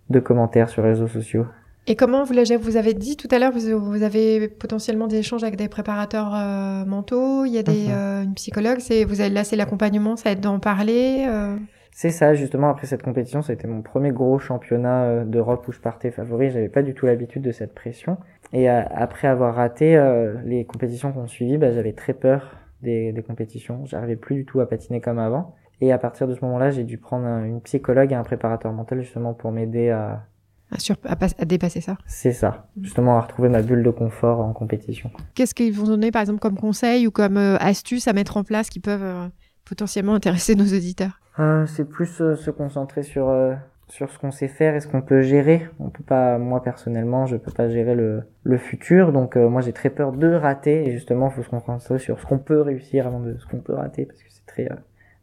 de 0.09 0.19
commentaires 0.19 0.69
sur 0.69 0.81
les 0.83 0.89
réseaux 0.89 1.07
sociaux. 1.07 1.45
Et 1.87 1.95
comment 1.95 2.23
vous 2.23 2.33
l'avez 2.33 2.57
Vous 2.57 2.77
avez 2.77 2.95
dit 2.95 3.15
tout 3.15 3.27
à 3.29 3.37
l'heure, 3.37 3.51
vous, 3.51 3.79
vous, 3.79 4.01
avez 4.01 4.47
potentiellement 4.47 5.05
des 5.05 5.17
échanges 5.17 5.43
avec 5.43 5.55
des 5.55 5.67
préparateurs 5.67 6.33
euh, 6.33 6.83
mentaux, 6.83 7.45
il 7.45 7.51
y 7.51 7.59
a 7.59 7.63
des, 7.63 7.87
mmh. 7.87 7.91
euh, 7.91 8.23
une 8.23 8.33
psychologue, 8.33 8.79
c'est, 8.79 9.03
vous 9.03 9.21
avez 9.21 9.29
là, 9.29 9.43
c'est 9.43 9.55
l'accompagnement, 9.55 10.15
ça 10.15 10.31
aide 10.31 10.39
d'en 10.39 10.59
parler 10.59 11.25
euh... 11.27 11.55
C'est 11.91 12.09
ça, 12.09 12.33
justement, 12.33 12.69
après 12.69 12.87
cette 12.87 13.03
compétition, 13.03 13.41
ça 13.41 13.51
a 13.51 13.55
été 13.55 13.67
mon 13.67 13.81
premier 13.81 14.11
gros 14.11 14.37
championnat 14.37 15.23
d'Europe 15.23 15.65
où 15.69 15.71
je 15.71 15.79
partais 15.79 16.11
favori. 16.11 16.49
J'avais 16.49 16.67
pas 16.67 16.81
du 16.81 16.93
tout 16.93 17.05
l'habitude 17.05 17.41
de 17.41 17.53
cette 17.53 17.73
pression. 17.73 18.17
Et 18.53 18.69
euh, 18.69 18.81
après 18.91 19.27
avoir 19.27 19.55
raté 19.55 19.97
euh, 19.97 20.35
les 20.45 20.65
compétitions 20.65 21.11
qu'on 21.11 21.27
suivit, 21.27 21.57
bah, 21.57 21.71
j'avais 21.71 21.93
très 21.93 22.13
peur 22.13 22.55
des, 22.81 23.11
des 23.11 23.23
compétitions. 23.23 23.85
J'arrivais 23.85 24.15
plus 24.15 24.35
du 24.35 24.45
tout 24.45 24.59
à 24.61 24.69
patiner 24.69 25.01
comme 25.01 25.19
avant. 25.19 25.55
Et 25.81 25.91
à 25.91 25.97
partir 25.97 26.27
de 26.27 26.33
ce 26.35 26.41
moment-là, 26.45 26.71
j'ai 26.71 26.83
dû 26.83 26.97
prendre 26.97 27.25
un- 27.25 27.43
une 27.43 27.61
psychologue 27.61 28.11
et 28.11 28.15
un 28.15 28.23
préparateur 28.23 28.71
mental 28.71 29.01
justement 29.01 29.33
pour 29.33 29.51
m'aider 29.51 29.89
à... 29.89 30.23
À, 30.71 30.79
sur- 30.79 30.95
à 31.05 31.15
pas- 31.15 31.27
à 31.37 31.45
dépasser 31.45 31.81
ça. 31.81 31.97
C'est 32.07 32.31
ça, 32.31 32.67
justement 32.81 33.17
à 33.17 33.21
retrouver 33.21 33.49
ma 33.49 33.61
bulle 33.61 33.83
de 33.83 33.89
confort 33.91 34.39
en 34.39 34.51
compétition. 34.53 35.11
Qu'est-ce 35.35 35.53
qu'ils 35.53 35.73
vont 35.73 35.85
donner, 35.85 36.11
par 36.11 36.21
exemple, 36.21 36.39
comme 36.39 36.57
conseil 36.57 37.05
ou 37.07 37.11
comme 37.11 37.37
euh, 37.37 37.57
astuces 37.59 38.07
à 38.07 38.13
mettre 38.13 38.37
en 38.37 38.43
place 38.43 38.69
qui 38.69 38.79
peuvent 38.79 39.03
euh, 39.03 39.27
potentiellement 39.65 40.15
intéresser 40.15 40.55
nos 40.55 40.63
auditeurs? 40.65 41.19
Euh, 41.39 41.65
c'est 41.67 41.85
plus 41.85 42.07
se 42.35 42.49
concentrer 42.49 43.03
sur 43.03 43.27
euh, 43.29 43.53
sur 43.87 44.11
ce 44.11 44.19
qu'on 44.19 44.31
sait 44.31 44.47
faire 44.47 44.75
et 44.75 44.79
ce 44.79 44.87
qu'on 44.87 45.01
peut 45.01 45.21
gérer. 45.21 45.67
On 45.79 45.89
peut 45.89 46.03
pas, 46.03 46.37
moi 46.37 46.63
personnellement, 46.63 47.25
je 47.25 47.37
peux 47.37 47.51
pas 47.51 47.69
gérer 47.69 47.95
le 47.95 48.23
le 48.43 48.57
futur, 48.57 49.11
donc 49.11 49.37
euh, 49.37 49.49
moi 49.49 49.61
j'ai 49.61 49.73
très 49.73 49.89
peur 49.89 50.11
de 50.11 50.33
rater 50.33 50.87
et 50.87 50.91
justement, 50.91 51.29
faut 51.29 51.43
se 51.43 51.49
concentrer 51.49 51.99
sur 51.99 52.19
ce 52.19 52.25
qu'on 52.25 52.39
peut 52.39 52.61
réussir 52.61 53.07
avant 53.07 53.19
de 53.19 53.37
ce 53.37 53.45
qu'on 53.45 53.59
peut 53.59 53.73
rater 53.73 54.05
parce 54.05 54.21
que 54.21 54.29
c'est 54.29 54.45
très 54.45 54.71
euh, 54.71 54.75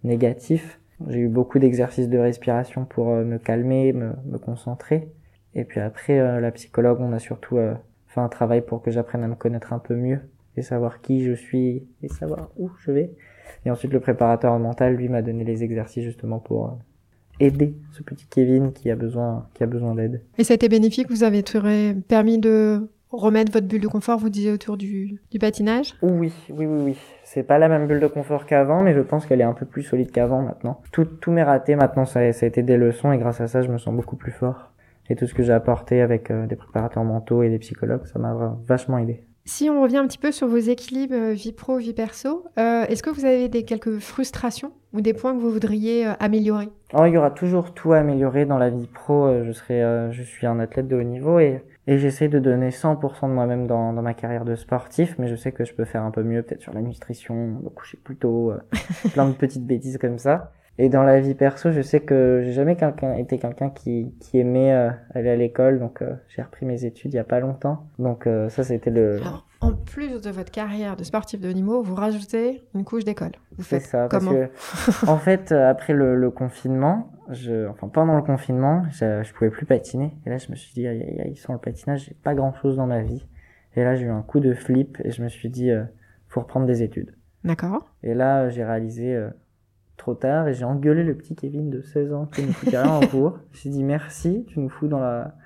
négatif. 0.05 0.81
J'ai 1.09 1.21
eu 1.21 1.29
beaucoup 1.29 1.59
d'exercices 1.59 2.09
de 2.09 2.19
respiration 2.19 2.85
pour 2.85 3.11
euh, 3.11 3.25
me 3.25 3.39
calmer, 3.39 3.93
me, 3.93 4.13
me 4.27 4.39
concentrer. 4.39 5.09
Et 5.55 5.65
puis 5.65 5.81
après, 5.81 6.19
euh, 6.19 6.41
la 6.41 6.51
psychologue, 6.53 6.99
on 7.01 7.13
a 7.13 7.19
surtout 7.19 7.59
fait 8.07 8.21
un 8.21 8.29
travail 8.29 8.63
pour 8.63 8.83
que 8.83 8.91
j'apprenne 8.91 9.25
à 9.25 9.29
me 9.29 9.35
connaître 9.35 9.73
un 9.73 9.79
peu 9.79 9.95
mieux 9.95 10.21
et 10.57 10.63
savoir 10.63 11.01
qui 11.01 11.25
je 11.25 11.33
suis 11.33 11.87
et 12.03 12.09
savoir 12.09 12.51
où 12.57 12.71
je 12.79 12.93
vais. 12.93 13.11
Et 13.65 13.71
ensuite, 13.71 13.93
le 13.93 14.01
préparateur 14.01 14.59
mental, 14.59 14.95
lui, 14.95 15.09
m'a 15.09 15.23
donné 15.23 15.45
les 15.45 15.65
exercices 15.65 16.05
justement 16.05 16.39
pour 16.39 16.79
aider 17.45 17.75
ce 17.93 18.03
petit 18.03 18.27
Kevin 18.29 18.73
qui 18.73 18.91
a 18.91 18.97
besoin, 18.97 19.47
qui 19.55 19.63
a 19.63 19.67
besoin 19.67 19.95
d'aide. 19.95 20.23
Et 20.39 20.45
ça 20.45 20.53
a 20.53 20.57
été 20.57 20.69
bénéfique 20.69 21.11
Vous 21.11 21.25
avez 21.25 21.43
permis 22.09 22.39
de 22.39 22.89
remettre 23.11 23.53
votre 23.53 23.67
bulle 23.67 23.83
de 23.83 23.89
confort, 23.89 24.19
vous 24.19 24.31
disiez, 24.31 24.53
autour 24.53 24.77
du, 24.79 25.21
du 25.31 25.39
patinage? 25.39 25.95
Oui, 26.03 26.33
oui, 26.51 26.67
oui, 26.67 26.83
oui. 26.85 26.97
C'est 27.25 27.43
pas 27.43 27.59
la 27.59 27.69
même 27.69 27.87
bulle 27.87 28.01
de 28.01 28.07
confort 28.07 28.47
qu'avant, 28.47 28.83
mais 28.83 28.95
je 28.95 29.01
pense 29.01 29.27
qu'elle 29.27 29.41
est 29.41 29.45
un 29.45 29.53
peu 29.53 29.67
plus 29.67 29.83
solide 29.83 30.11
qu'avant 30.11 30.41
maintenant. 30.43 30.81
Tout, 30.93 31.05
tous 31.05 31.31
mes 31.31 31.43
ratés 31.43 31.77
maintenant, 31.77 32.07
ça, 32.07 32.21
a- 32.21 32.33
ça 32.33 32.47
a 32.47 32.49
été 32.49 32.63
des 32.63 32.77
leçons 32.79 33.13
et 33.13 33.19
grâce 33.19 33.41
à 33.41 33.49
ça, 33.49 33.61
je 33.63 33.69
me 33.71 33.77
sens 33.79 33.95
beaucoup 33.95 34.17
plus 34.17 34.33
fort. 34.33 34.71
Et 35.11 35.17
tout 35.17 35.27
ce 35.27 35.35
que 35.35 35.43
j'ai 35.43 35.53
apporté 35.53 36.01
avec 36.01 36.31
euh, 36.31 36.47
des 36.47 36.57
préparateurs 36.57 37.05
mentaux 37.05 37.43
et 37.43 37.51
des 37.51 37.59
psychologues, 37.59 38.07
ça 38.07 38.19
m'a 38.19 38.57
vachement 38.67 38.97
aidé. 38.99 39.25
Si 39.45 39.69
on 39.69 39.83
revient 39.83 39.97
un 39.97 40.07
petit 40.07 40.19
peu 40.19 40.31
sur 40.31 40.47
vos 40.47 40.59
équilibres 40.59 41.15
euh, 41.17 41.33
vie 41.33 41.53
pro, 41.53 41.77
vie 41.77 41.93
perso, 41.93 42.45
euh, 42.59 42.85
est-ce 42.85 43.03
que 43.03 43.11
vous 43.11 43.25
avez 43.25 43.49
des 43.49 43.65
quelques 43.65 43.99
frustrations 43.99 44.73
ou 44.93 45.01
des 45.01 45.15
points 45.15 45.35
que 45.35 45.41
vous 45.41 45.51
voudriez 45.51 46.07
euh, 46.07 46.13
améliorer? 46.21 46.69
Alors, 46.93 47.09
il 47.09 47.15
y 47.15 47.19
aura 47.19 47.33
toujours 47.33 47.75
tout 47.75 47.93
à 47.93 47.99
améliorer 47.99 48.47
dans 48.47 48.59
la 48.59 48.71
vie 48.71 48.87
pro. 48.87 49.43
Je 49.45 49.51
serai, 49.51 49.83
euh, 49.83 50.13
je 50.13 50.23
suis 50.23 50.47
un 50.47 50.61
athlète 50.61 50.87
de 50.87 50.95
haut 50.95 51.03
niveau 51.03 51.41
et, 51.41 51.65
et 51.89 51.99
j'essaie 51.99 52.29
de 52.29 52.39
donner 52.39 52.71
100% 52.71 53.29
de 53.29 53.35
moi-même 53.35 53.67
dans, 53.67 53.93
dans 53.93 54.03
ma 54.03 54.15
carrière 54.15 54.45
de 54.45 54.55
sportif, 54.55 55.17
mais 55.19 55.27
je 55.27 55.35
sais 55.35 55.51
que 55.51 55.65
je 55.65 55.75
peux 55.75 55.85
faire 55.85 56.05
un 56.05 56.13
peu 56.13 56.23
mieux, 56.23 56.43
peut-être 56.43 56.63
sur 56.63 56.73
la 56.73 56.81
nutrition, 56.81 57.35
me 57.35 57.69
coucher 57.69 57.99
plus 58.05 58.17
tôt, 58.17 58.53
plein 59.13 59.29
de 59.29 59.35
petites 59.35 59.67
bêtises 59.67 59.99
comme 59.99 60.19
ça. 60.19 60.53
Et 60.79 60.89
dans 60.89 61.03
la 61.03 61.21
vie 61.21 61.35
perso, 61.35 61.71
je 61.71 61.83
sais 61.83 62.01
que 62.01 62.41
j'ai 62.45 62.53
jamais 62.53 62.77
quelqu'un, 62.77 63.15
été 63.15 63.39
quelqu'un 63.39 63.71
qui, 63.71 64.15
qui 64.21 64.39
aimait 64.39 64.73
euh, 64.73 64.91
aller 65.15 65.29
à 65.29 65.37
l'école, 65.37 65.79
donc 65.79 66.01
euh, 66.01 66.15
j'ai 66.29 66.43
repris 66.43 66.65
mes 66.65 66.85
études 66.85 67.13
il 67.13 67.17
y 67.17 67.21
a 67.21 67.25
pas 67.25 67.41
longtemps. 67.41 67.87
Donc 67.99 68.27
euh, 68.27 68.49
ça, 68.49 68.65
c'était 68.65 68.91
le... 68.91 69.17
Alors, 69.17 69.47
en 69.61 69.75
plus 69.75 70.21
de 70.21 70.31
votre 70.31 70.51
carrière 70.51 70.97
de 70.97 71.05
sportif 71.05 71.41
de 71.41 71.51
niveau, 71.51 71.83
vous 71.83 71.95
rajoutez 71.95 72.63
une 72.75 72.85
couche 72.85 73.05
d'école. 73.05 73.33
Vous 73.57 73.63
faites 73.63 73.83
ça, 73.83 74.09
parce 74.09 74.25
comment 74.25 74.35
que 74.35 75.07
en 75.09 75.19
fait, 75.19 75.53
euh, 75.53 75.71
après 75.71 75.93
le, 75.93 76.17
le 76.17 76.31
confinement, 76.31 77.13
je, 77.29 77.69
enfin 77.69 77.89
pendant 77.89 78.17
le 78.17 78.23
confinement, 78.23 78.85
je, 78.91 79.23
je 79.23 79.33
pouvais 79.35 79.51
plus 79.51 79.67
patiner. 79.67 80.17
Et 80.27 80.31
là, 80.31 80.39
je 80.39 80.51
me 80.51 80.57
suis 80.57 80.73
dit, 80.73 80.87
aïe, 80.89 81.03
aïe, 81.03 81.21
aïe, 81.21 81.37
sans 81.37 81.53
le 81.53 81.59
patinage, 81.59 82.07
j'ai 82.07 82.15
pas 82.15 82.35
grand 82.35 82.55
chose 82.55 82.77
dans 82.77 82.87
ma 82.87 83.03
vie. 83.03 83.25
Et 83.77 83.85
là, 83.85 83.95
j'ai 83.95 84.07
eu 84.07 84.11
un 84.11 84.23
coup 84.23 84.41
de 84.41 84.55
flip 84.55 84.99
et 85.05 85.11
je 85.11 85.23
me 85.23 85.29
suis 85.29 85.51
dit, 85.51 85.71
euh, 85.71 85.85
faut 86.29 86.41
reprendre 86.41 86.67
des 86.67 86.83
études. 86.83 87.15
D'accord. 87.45 87.93
Et 88.03 88.15
là, 88.15 88.49
j'ai 88.49 88.65
réalisé 88.65 89.15
euh, 89.15 89.29
trop 90.03 90.15
tard 90.15 90.49
et 90.49 90.55
j'ai 90.55 90.65
engueulé 90.65 91.05
le 91.05 91.15
petit 91.15 91.37
Kevin 91.37 91.71
de 91.71 91.81
16 91.81 92.13
ans 92.13 92.27
qui 92.27 92.43
ne 92.43 92.51
foutait 92.53 92.77
rien 92.77 92.91
en 92.91 93.07
cours. 93.07 93.39
Suis 93.53 93.71
dit, 93.71 93.85
merci, 93.85 94.45
tu 94.49 94.59
nous 94.59 94.69
fous 94.69 94.89
dans 94.89 94.99
la, 94.99 95.37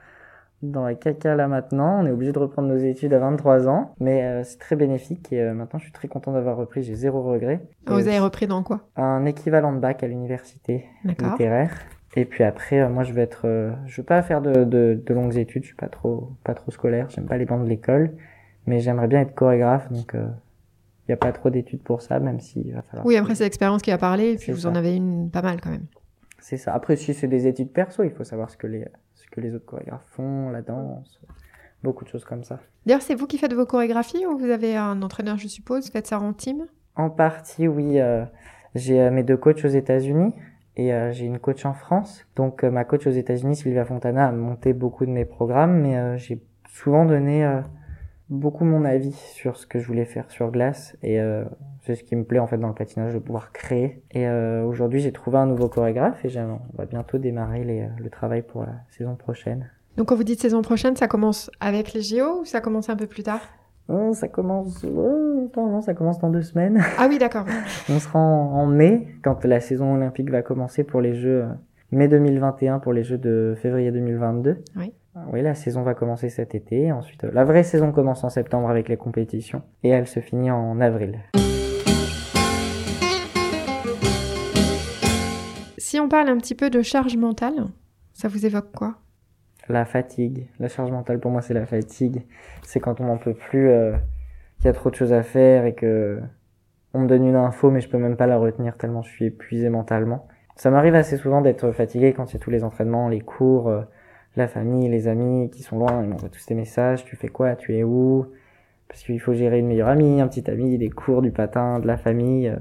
dans 0.62 0.82
la 0.82 0.94
caca 0.94 1.34
là 1.34 1.46
maintenant. 1.46 2.00
On 2.00 2.06
est 2.06 2.10
obligé 2.10 2.32
de 2.32 2.38
reprendre 2.38 2.68
nos 2.68 2.78
études 2.78 3.12
à 3.12 3.18
23 3.18 3.68
ans. 3.68 3.94
Mais 4.00 4.24
euh, 4.24 4.44
c'est 4.44 4.58
très 4.58 4.74
bénéfique 4.74 5.30
et 5.30 5.42
euh, 5.42 5.52
maintenant, 5.52 5.78
je 5.78 5.84
suis 5.84 5.92
très 5.92 6.08
content 6.08 6.32
d'avoir 6.32 6.56
repris. 6.56 6.82
J'ai 6.82 6.94
zéro 6.94 7.22
regret. 7.22 7.60
Ah, 7.86 7.92
Vous 7.92 8.08
avez 8.08 8.18
repris 8.18 8.46
dans 8.46 8.62
quoi? 8.62 8.80
Un 8.96 9.26
équivalent 9.26 9.74
de 9.74 9.78
bac 9.78 10.02
à 10.02 10.06
l'université 10.06 10.86
littéraire. 11.04 11.72
Et 12.16 12.24
puis 12.24 12.42
après, 12.42 12.80
euh, 12.80 12.88
moi, 12.88 13.02
je 13.02 13.12
vais 13.12 13.22
être, 13.22 13.46
je 13.84 14.00
veux 14.00 14.06
pas 14.06 14.22
faire 14.22 14.40
de, 14.40 14.64
de, 14.64 14.98
de 15.04 15.14
longues 15.14 15.36
études. 15.36 15.64
Je 15.64 15.68
suis 15.68 15.76
pas 15.76 15.88
trop, 15.88 16.30
pas 16.44 16.54
trop 16.54 16.70
scolaire. 16.70 17.10
J'aime 17.10 17.26
pas 17.26 17.36
les 17.36 17.44
bancs 17.44 17.62
de 17.62 17.68
l'école, 17.68 18.12
mais 18.66 18.80
j'aimerais 18.80 19.06
bien 19.06 19.20
être 19.20 19.34
chorégraphe. 19.34 19.92
Donc, 19.92 20.16
il 21.08 21.12
y 21.12 21.14
a 21.14 21.16
pas 21.16 21.32
trop 21.32 21.50
d'études 21.50 21.82
pour 21.82 22.02
ça, 22.02 22.18
même 22.20 22.40
s'il 22.40 22.72
va 22.74 22.82
falloir. 22.82 23.06
Oui, 23.06 23.16
après, 23.16 23.34
c'est 23.34 23.44
l'expérience 23.44 23.82
qui 23.82 23.90
a 23.92 23.98
parlé, 23.98 24.32
et 24.32 24.36
puis 24.36 24.52
vous 24.52 24.60
ça. 24.60 24.68
en 24.70 24.74
avez 24.74 24.94
une 24.96 25.30
pas 25.30 25.42
mal 25.42 25.60
quand 25.60 25.70
même. 25.70 25.86
C'est 26.40 26.56
ça. 26.56 26.74
Après, 26.74 26.96
si 26.96 27.14
c'est 27.14 27.28
des 27.28 27.46
études 27.46 27.72
perso, 27.72 28.02
il 28.04 28.10
faut 28.10 28.24
savoir 28.24 28.50
ce 28.50 28.56
que 28.56 28.66
les, 28.66 28.84
ce 29.14 29.26
que 29.30 29.40
les 29.40 29.54
autres 29.54 29.66
chorégraphes 29.66 30.06
font, 30.06 30.48
la 30.50 30.62
danse, 30.62 31.20
beaucoup 31.82 32.04
de 32.04 32.08
choses 32.10 32.24
comme 32.24 32.44
ça. 32.44 32.60
D'ailleurs, 32.84 33.02
c'est 33.02 33.14
vous 33.14 33.26
qui 33.26 33.38
faites 33.38 33.52
vos 33.52 33.66
chorégraphies 33.66 34.26
ou 34.26 34.36
vous 34.38 34.50
avez 34.50 34.76
un 34.76 35.02
entraîneur, 35.02 35.38
je 35.38 35.48
suppose 35.48 35.86
Vous 35.86 35.92
faites 35.92 36.06
ça 36.06 36.20
en 36.20 36.32
team? 36.32 36.66
En 36.94 37.10
partie, 37.10 37.66
oui. 37.68 38.00
euh, 38.00 38.24
j'ai 38.74 39.00
euh, 39.00 39.10
mes 39.10 39.22
deux 39.22 39.36
coachs 39.36 39.64
aux 39.64 39.68
États-Unis 39.68 40.34
et 40.76 40.92
euh, 40.92 41.12
j'ai 41.12 41.26
une 41.26 41.38
coach 41.38 41.64
en 41.64 41.72
France. 41.72 42.26
Donc, 42.36 42.62
euh, 42.64 42.70
ma 42.70 42.84
coach 42.84 43.06
aux 43.06 43.10
États-Unis, 43.10 43.56
Sylvia 43.56 43.84
Fontana, 43.84 44.26
a 44.28 44.32
monté 44.32 44.72
beaucoup 44.72 45.04
de 45.06 45.10
mes 45.10 45.24
programmes, 45.24 45.80
mais 45.80 46.18
j'ai 46.18 46.40
souvent 46.68 47.04
donné 47.06 47.44
beaucoup 48.28 48.64
mon 48.64 48.84
avis 48.84 49.12
sur 49.12 49.56
ce 49.56 49.66
que 49.66 49.78
je 49.78 49.86
voulais 49.86 50.04
faire 50.04 50.30
sur 50.30 50.50
glace 50.50 50.96
et 51.02 51.20
euh, 51.20 51.44
c'est 51.82 51.94
ce 51.94 52.02
qui 52.02 52.16
me 52.16 52.24
plaît 52.24 52.38
en 52.38 52.46
fait 52.46 52.58
dans 52.58 52.68
le 52.68 52.74
patinage 52.74 53.14
de 53.14 53.18
pouvoir 53.18 53.52
créer. 53.52 54.02
Et 54.10 54.26
euh, 54.26 54.64
aujourd'hui, 54.64 55.00
j'ai 55.00 55.12
trouvé 55.12 55.38
un 55.38 55.46
nouveau 55.46 55.68
chorégraphe 55.68 56.24
et 56.24 56.38
on 56.40 56.60
va 56.76 56.86
bientôt 56.86 57.18
démarrer 57.18 57.64
les, 57.64 57.82
euh, 57.82 57.88
le 57.98 58.10
travail 58.10 58.42
pour 58.42 58.62
la 58.62 58.74
saison 58.90 59.14
prochaine. 59.14 59.70
Donc, 59.96 60.08
quand 60.08 60.16
vous 60.16 60.24
dites 60.24 60.40
saison 60.40 60.62
prochaine, 60.62 60.96
ça 60.96 61.08
commence 61.08 61.50
avec 61.60 61.94
les 61.94 62.02
JO 62.02 62.40
ou 62.40 62.44
ça 62.44 62.60
commence 62.60 62.90
un 62.90 62.96
peu 62.96 63.06
plus 63.06 63.22
tard? 63.22 63.40
Oh, 63.88 64.12
ça 64.12 64.26
commence, 64.28 64.84
oh, 64.84 65.48
non, 65.56 65.70
non, 65.70 65.80
ça 65.80 65.94
commence 65.94 66.18
dans 66.18 66.28
deux 66.28 66.42
semaines. 66.42 66.82
Ah 66.98 67.06
oui, 67.08 67.18
d'accord. 67.18 67.46
On 67.88 67.98
sera 68.00 68.18
en, 68.18 68.52
en 68.52 68.66
mai, 68.66 69.06
quand 69.22 69.44
la 69.44 69.60
saison 69.60 69.94
olympique 69.94 70.28
va 70.28 70.42
commencer 70.42 70.82
pour 70.82 71.00
les 71.00 71.14
Jeux 71.14 71.46
mai 71.92 72.08
2021 72.08 72.80
pour 72.80 72.92
les 72.92 73.04
Jeux 73.04 73.18
de 73.18 73.54
février 73.56 73.90
2022. 73.92 74.58
Oui. 74.76 74.92
Oui, 75.32 75.40
la 75.40 75.54
saison 75.54 75.82
va 75.82 75.94
commencer 75.94 76.28
cet 76.28 76.54
été. 76.54 76.92
Ensuite, 76.92 77.24
euh, 77.24 77.30
la 77.32 77.44
vraie 77.44 77.62
saison 77.62 77.90
commence 77.90 78.22
en 78.22 78.28
septembre 78.28 78.68
avec 78.68 78.88
les 78.88 78.98
compétitions 78.98 79.62
et 79.82 79.88
elle 79.88 80.06
se 80.06 80.20
finit 80.20 80.50
en 80.50 80.78
avril. 80.78 81.20
Si 85.78 85.98
on 86.00 86.08
parle 86.08 86.28
un 86.28 86.36
petit 86.36 86.54
peu 86.54 86.68
de 86.68 86.82
charge 86.82 87.16
mentale, 87.16 87.64
ça 88.12 88.28
vous 88.28 88.44
évoque 88.44 88.72
quoi? 88.72 88.96
La 89.68 89.86
fatigue, 89.86 90.48
la 90.60 90.68
charge 90.68 90.90
mentale 90.90 91.18
pour 91.18 91.30
moi 91.30 91.40
c'est 91.40 91.54
la 91.54 91.64
fatigue. 91.64 92.26
C'est 92.62 92.80
quand 92.80 93.00
on 93.00 93.06
n'en 93.06 93.16
peut 93.16 93.34
plus, 93.34 93.70
euh, 93.70 93.96
qu'il 94.58 94.66
y 94.66 94.68
a 94.68 94.74
trop 94.74 94.90
de 94.90 94.96
choses 94.96 95.14
à 95.14 95.22
faire 95.22 95.64
et 95.64 95.74
que 95.74 96.20
on 96.92 97.00
me 97.00 97.08
donne 97.08 97.24
une 97.24 97.36
info 97.36 97.70
mais 97.70 97.80
je 97.80 97.88
peux 97.88 97.98
même 97.98 98.16
pas 98.16 98.26
la 98.26 98.36
retenir 98.36 98.76
tellement 98.76 99.02
je 99.02 99.10
suis 99.10 99.24
épuisé 99.26 99.70
mentalement. 99.70 100.28
Ça 100.56 100.70
m'arrive 100.70 100.94
assez 100.94 101.16
souvent 101.16 101.40
d'être 101.40 101.72
fatigué 101.72 102.12
quand 102.12 102.26
c'est 102.26 102.38
tous 102.38 102.50
les 102.50 102.64
entraînements, 102.64 103.08
les 103.08 103.20
cours, 103.20 103.68
euh, 103.68 103.82
la 104.36 104.48
famille, 104.48 104.88
les 104.88 105.08
amis 105.08 105.50
qui 105.50 105.62
sont 105.62 105.78
loin, 105.78 106.02
ils 106.02 106.08
m'envoient 106.08 106.28
tous 106.28 106.46
des 106.46 106.54
messages, 106.54 107.04
tu 107.04 107.16
fais 107.16 107.28
quoi, 107.28 107.56
tu 107.56 107.76
es 107.76 107.84
où? 107.84 108.26
Parce 108.88 109.02
qu'il 109.02 109.20
faut 109.20 109.34
gérer 109.34 109.58
une 109.60 109.68
meilleure 109.68 109.88
amie, 109.88 110.20
un 110.20 110.28
petit 110.28 110.48
ami, 110.50 110.78
des 110.78 110.90
cours, 110.90 111.22
du 111.22 111.30
patin, 111.32 111.80
de 111.80 111.86
la 111.86 111.96
famille. 111.96 112.48
euh. 112.48 112.56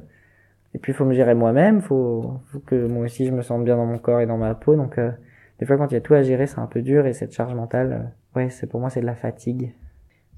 Et 0.73 0.79
puis 0.79 0.91
il 0.91 0.95
faut 0.95 1.05
me 1.05 1.13
gérer 1.13 1.35
moi-même, 1.35 1.81
faut, 1.81 2.41
faut 2.51 2.59
que 2.59 2.87
moi 2.87 3.05
aussi 3.05 3.25
je 3.25 3.31
me 3.31 3.41
sente 3.41 3.63
bien 3.63 3.77
dans 3.77 3.85
mon 3.85 3.97
corps 3.97 4.19
et 4.21 4.25
dans 4.25 4.37
ma 4.37 4.55
peau. 4.55 4.75
Donc 4.75 4.97
euh, 4.97 5.11
des 5.59 5.65
fois 5.65 5.77
quand 5.77 5.87
il 5.91 5.93
y 5.95 5.97
a 5.97 6.01
tout 6.01 6.13
à 6.15 6.23
gérer, 6.23 6.47
c'est 6.47 6.59
un 6.59 6.67
peu 6.67 6.81
dur 6.81 7.05
et 7.07 7.13
cette 7.13 7.33
charge 7.33 7.53
mentale, 7.55 8.11
euh, 8.35 8.39
ouais, 8.39 8.49
c'est 8.49 8.67
pour 8.67 8.79
moi 8.81 8.89
c'est 8.89 9.01
de 9.01 9.05
la 9.05 9.15
fatigue. 9.15 9.73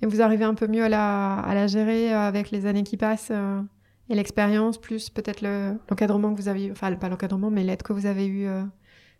Et 0.02 0.06
vous 0.06 0.22
arrivez 0.22 0.44
un 0.46 0.54
peu 0.54 0.68
mieux 0.68 0.84
à 0.84 0.90
la, 0.90 1.40
à 1.40 1.56
la 1.56 1.68
gérer 1.68 2.14
euh, 2.14 2.20
avec 2.20 2.52
les 2.52 2.66
années 2.68 2.84
qui 2.84 2.98
passent 2.98 3.32
et 4.10 4.16
l'expérience, 4.16 4.78
plus 4.80 5.10
peut-être 5.10 5.42
le- 5.42 5.78
l'encadrement 5.90 6.34
que 6.34 6.40
vous 6.42 6.48
avez 6.50 6.68
eu, 6.68 6.72
enfin 6.72 6.94
pas 6.96 7.10
l'encadrement, 7.10 7.50
mais 7.50 7.64
l'aide 7.64 7.84
que 7.84 7.94
vous 7.94 8.06
avez 8.06 8.28
eu 8.28 8.48
euh, 8.48 8.64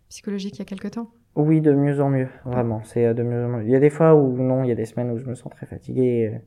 psychologique 0.08 0.56
il 0.56 0.58
y 0.60 0.62
a 0.62 0.64
quelque 0.66 0.88
temps? 0.88 1.10
Oui, 1.36 1.60
de 1.60 1.72
mieux 1.72 2.00
en 2.00 2.08
mieux, 2.08 2.28
vraiment. 2.44 2.82
C'est 2.84 3.06
euh, 3.06 3.14
de 3.14 3.22
mieux 3.22 3.44
en 3.44 3.48
mieux. 3.48 3.64
Il 3.64 3.70
y 3.70 3.76
a 3.76 3.80
des 3.80 3.90
fois 3.90 4.14
où 4.14 4.36
non, 4.36 4.64
il 4.64 4.68
y 4.68 4.72
a 4.72 4.74
des 4.74 4.86
semaines 4.86 5.10
où 5.10 5.18
je 5.18 5.26
me 5.26 5.34
sens 5.34 5.50
très 5.52 5.66
fatigué 5.66 6.40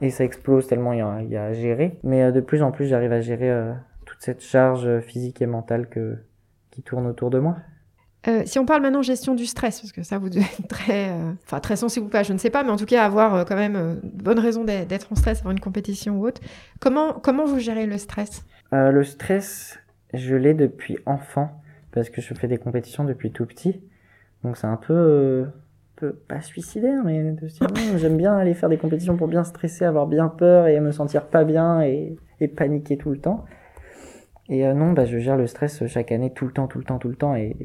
et 0.00 0.10
ça 0.10 0.24
explose 0.24 0.66
tellement 0.66 0.92
il 0.92 0.98
y 0.98 1.02
a, 1.02 1.22
il 1.22 1.28
y 1.28 1.36
a 1.36 1.44
à 1.44 1.52
gérer. 1.52 1.98
Mais 2.02 2.22
euh, 2.22 2.32
de 2.32 2.40
plus 2.40 2.62
en 2.62 2.72
plus, 2.72 2.86
j'arrive 2.86 3.12
à 3.12 3.20
gérer 3.20 3.50
euh, 3.50 3.72
toute 4.06 4.20
cette 4.20 4.42
charge 4.42 5.00
physique 5.00 5.42
et 5.42 5.46
mentale 5.46 5.88
que 5.88 6.18
qui 6.70 6.82
tourne 6.82 7.06
autour 7.06 7.30
de 7.30 7.38
moi. 7.38 7.56
Euh, 8.26 8.42
si 8.46 8.58
on 8.58 8.64
parle 8.64 8.82
maintenant 8.82 9.02
gestion 9.02 9.34
du 9.34 9.44
stress, 9.44 9.80
parce 9.80 9.92
que 9.92 10.02
ça 10.02 10.18
vous 10.18 10.30
devez 10.30 10.44
être 10.58 10.66
très, 10.66 11.10
euh, 11.10 11.32
enfin 11.44 11.60
très 11.60 11.76
sensible 11.76 12.06
ou 12.06 12.08
pas, 12.08 12.22
je 12.22 12.32
ne 12.32 12.38
sais 12.38 12.50
pas, 12.50 12.64
mais 12.64 12.70
en 12.70 12.76
tout 12.76 12.86
cas 12.86 13.04
avoir 13.04 13.34
euh, 13.34 13.44
quand 13.44 13.54
même 13.54 14.00
de 14.02 14.22
bonnes 14.22 14.38
raisons 14.38 14.64
d'être 14.64 15.12
en 15.12 15.14
stress 15.14 15.40
avant 15.40 15.50
une 15.50 15.60
compétition 15.60 16.18
ou 16.18 16.26
autre. 16.26 16.40
Comment 16.80 17.12
comment 17.12 17.44
vous 17.44 17.58
gérez 17.58 17.86
le 17.86 17.98
stress? 17.98 18.44
Le 18.72 19.04
stress 19.04 19.78
je 20.14 20.34
l'ai 20.34 20.54
depuis 20.54 20.98
enfant 21.06 21.62
parce 21.94 22.10
que 22.10 22.20
je 22.20 22.34
fais 22.34 22.48
des 22.48 22.58
compétitions 22.58 23.04
depuis 23.04 23.30
tout 23.30 23.46
petit. 23.46 23.80
Donc 24.42 24.56
c'est 24.56 24.66
un 24.66 24.76
peu, 24.76 24.92
euh, 24.92 25.44
peu 25.96 26.12
pas 26.12 26.40
suicidaire, 26.40 27.02
mais 27.04 27.32
de 27.32 27.48
se 27.48 27.60
dire 27.60 27.68
non, 27.92 27.96
j'aime 27.96 28.16
bien 28.16 28.36
aller 28.36 28.52
faire 28.54 28.68
des 28.68 28.76
compétitions 28.76 29.16
pour 29.16 29.28
bien 29.28 29.44
stresser, 29.44 29.84
avoir 29.84 30.08
bien 30.08 30.28
peur 30.28 30.66
et 30.66 30.80
me 30.80 30.90
sentir 30.90 31.26
pas 31.26 31.44
bien 31.44 31.82
et, 31.82 32.16
et 32.40 32.48
paniquer 32.48 32.96
tout 32.96 33.10
le 33.10 33.18
temps. 33.18 33.44
Et 34.48 34.66
euh, 34.66 34.74
non, 34.74 34.92
bah 34.92 35.04
je 35.04 35.18
gère 35.18 35.36
le 35.36 35.46
stress 35.46 35.86
chaque 35.86 36.12
année 36.12 36.32
tout 36.32 36.46
le 36.46 36.52
temps, 36.52 36.66
tout 36.66 36.78
le 36.78 36.84
temps, 36.84 36.98
tout 36.98 37.08
le 37.08 37.16
temps 37.16 37.36
et 37.36 37.56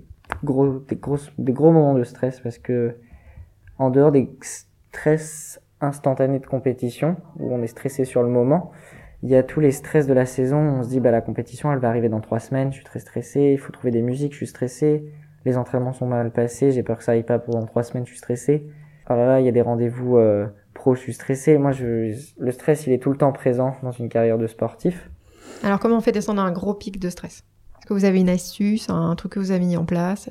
gros, 0.44 0.80
des 0.80 0.96
gros, 0.96 1.18
des 1.38 1.52
gros 1.52 1.72
moments 1.72 1.96
de 1.96 2.04
stress 2.04 2.40
parce 2.40 2.60
que 2.60 2.96
en 3.80 3.90
dehors 3.90 4.12
des 4.12 4.30
stress 4.42 5.60
instantanés 5.82 6.40
de 6.40 6.46
compétition 6.46 7.18
où 7.40 7.54
on 7.54 7.62
est 7.64 7.68
stressé 7.68 8.06
sur 8.06 8.22
le 8.22 8.30
moment, 8.30 8.72
il 9.22 9.30
y 9.30 9.36
a 9.36 9.44
tous 9.44 9.60
les 9.60 9.72
stress 9.72 10.08
de 10.08 10.14
la 10.14 10.26
saison. 10.26 10.58
On 10.58 10.84
se 10.84 10.90
dit, 10.90 11.00
bah, 11.00 11.12
la 11.12 11.22
compétition, 11.22 11.72
elle 11.72 11.80
va 11.80 11.90
arriver 11.90 12.10
dans 12.10 12.22
trois 12.22 12.40
semaines. 12.40 12.72
Je 12.72 12.78
suis 12.78 12.86
très 12.86 13.00
stressé. 13.00 13.52
Il 13.54 13.58
faut 13.58 13.72
trouver 13.72 13.92
des 13.92 14.02
musiques. 14.02 14.32
Je 14.32 14.38
suis 14.38 14.48
stressé. 14.48 15.12
Les 15.46 15.58
entraînements 15.58 15.94
sont 15.94 16.08
mal 16.08 16.32
passés. 16.32 16.72
J'ai 16.72 16.84
peur 16.84 16.98
que 16.98 17.04
ça 17.04 17.14
aille 17.14 17.24
pas 17.24 17.40
pendant 17.40 17.66
trois 17.66 17.84
semaines. 17.84 18.06
Je 18.06 18.12
suis 18.12 18.20
stressé. 18.20 18.66
Oh 19.10 19.14
là 19.14 19.26
là, 19.26 19.40
il 19.40 19.46
y 19.46 19.50
a 19.50 19.52
des 19.52 19.62
rendez-vous 19.62 20.18
euh, 20.18 20.48
pro. 20.74 20.96
Je 20.96 21.02
suis 21.02 21.14
stressé. 21.14 21.58
Moi, 21.58 21.72
je, 21.72 22.14
le 22.38 22.52
stress, 22.52 22.88
il 22.88 22.94
est 22.94 23.00
tout 23.00 23.12
le 23.12 23.18
temps 23.18 23.32
présent 23.32 23.76
dans 23.84 23.92
une 23.92 24.10
carrière 24.10 24.38
de 24.38 24.48
sportif. 24.48 25.10
Alors, 25.64 25.80
comment 25.80 25.98
on 25.98 26.02
fait 26.02 26.12
descendre 26.12 26.42
un 26.42 26.52
gros 26.52 26.74
pic 26.74 27.00
de 27.00 27.10
stress? 27.10 27.44
Est-ce 27.80 27.88
que 27.88 27.94
vous 27.94 28.06
avez 28.06 28.20
une 28.20 28.30
astuce, 28.30 28.90
un 28.90 29.16
truc 29.16 29.34
que 29.34 29.40
vous 29.40 29.52
avez 29.52 29.66
mis 29.66 29.78
en 29.78 29.86
place? 29.86 30.30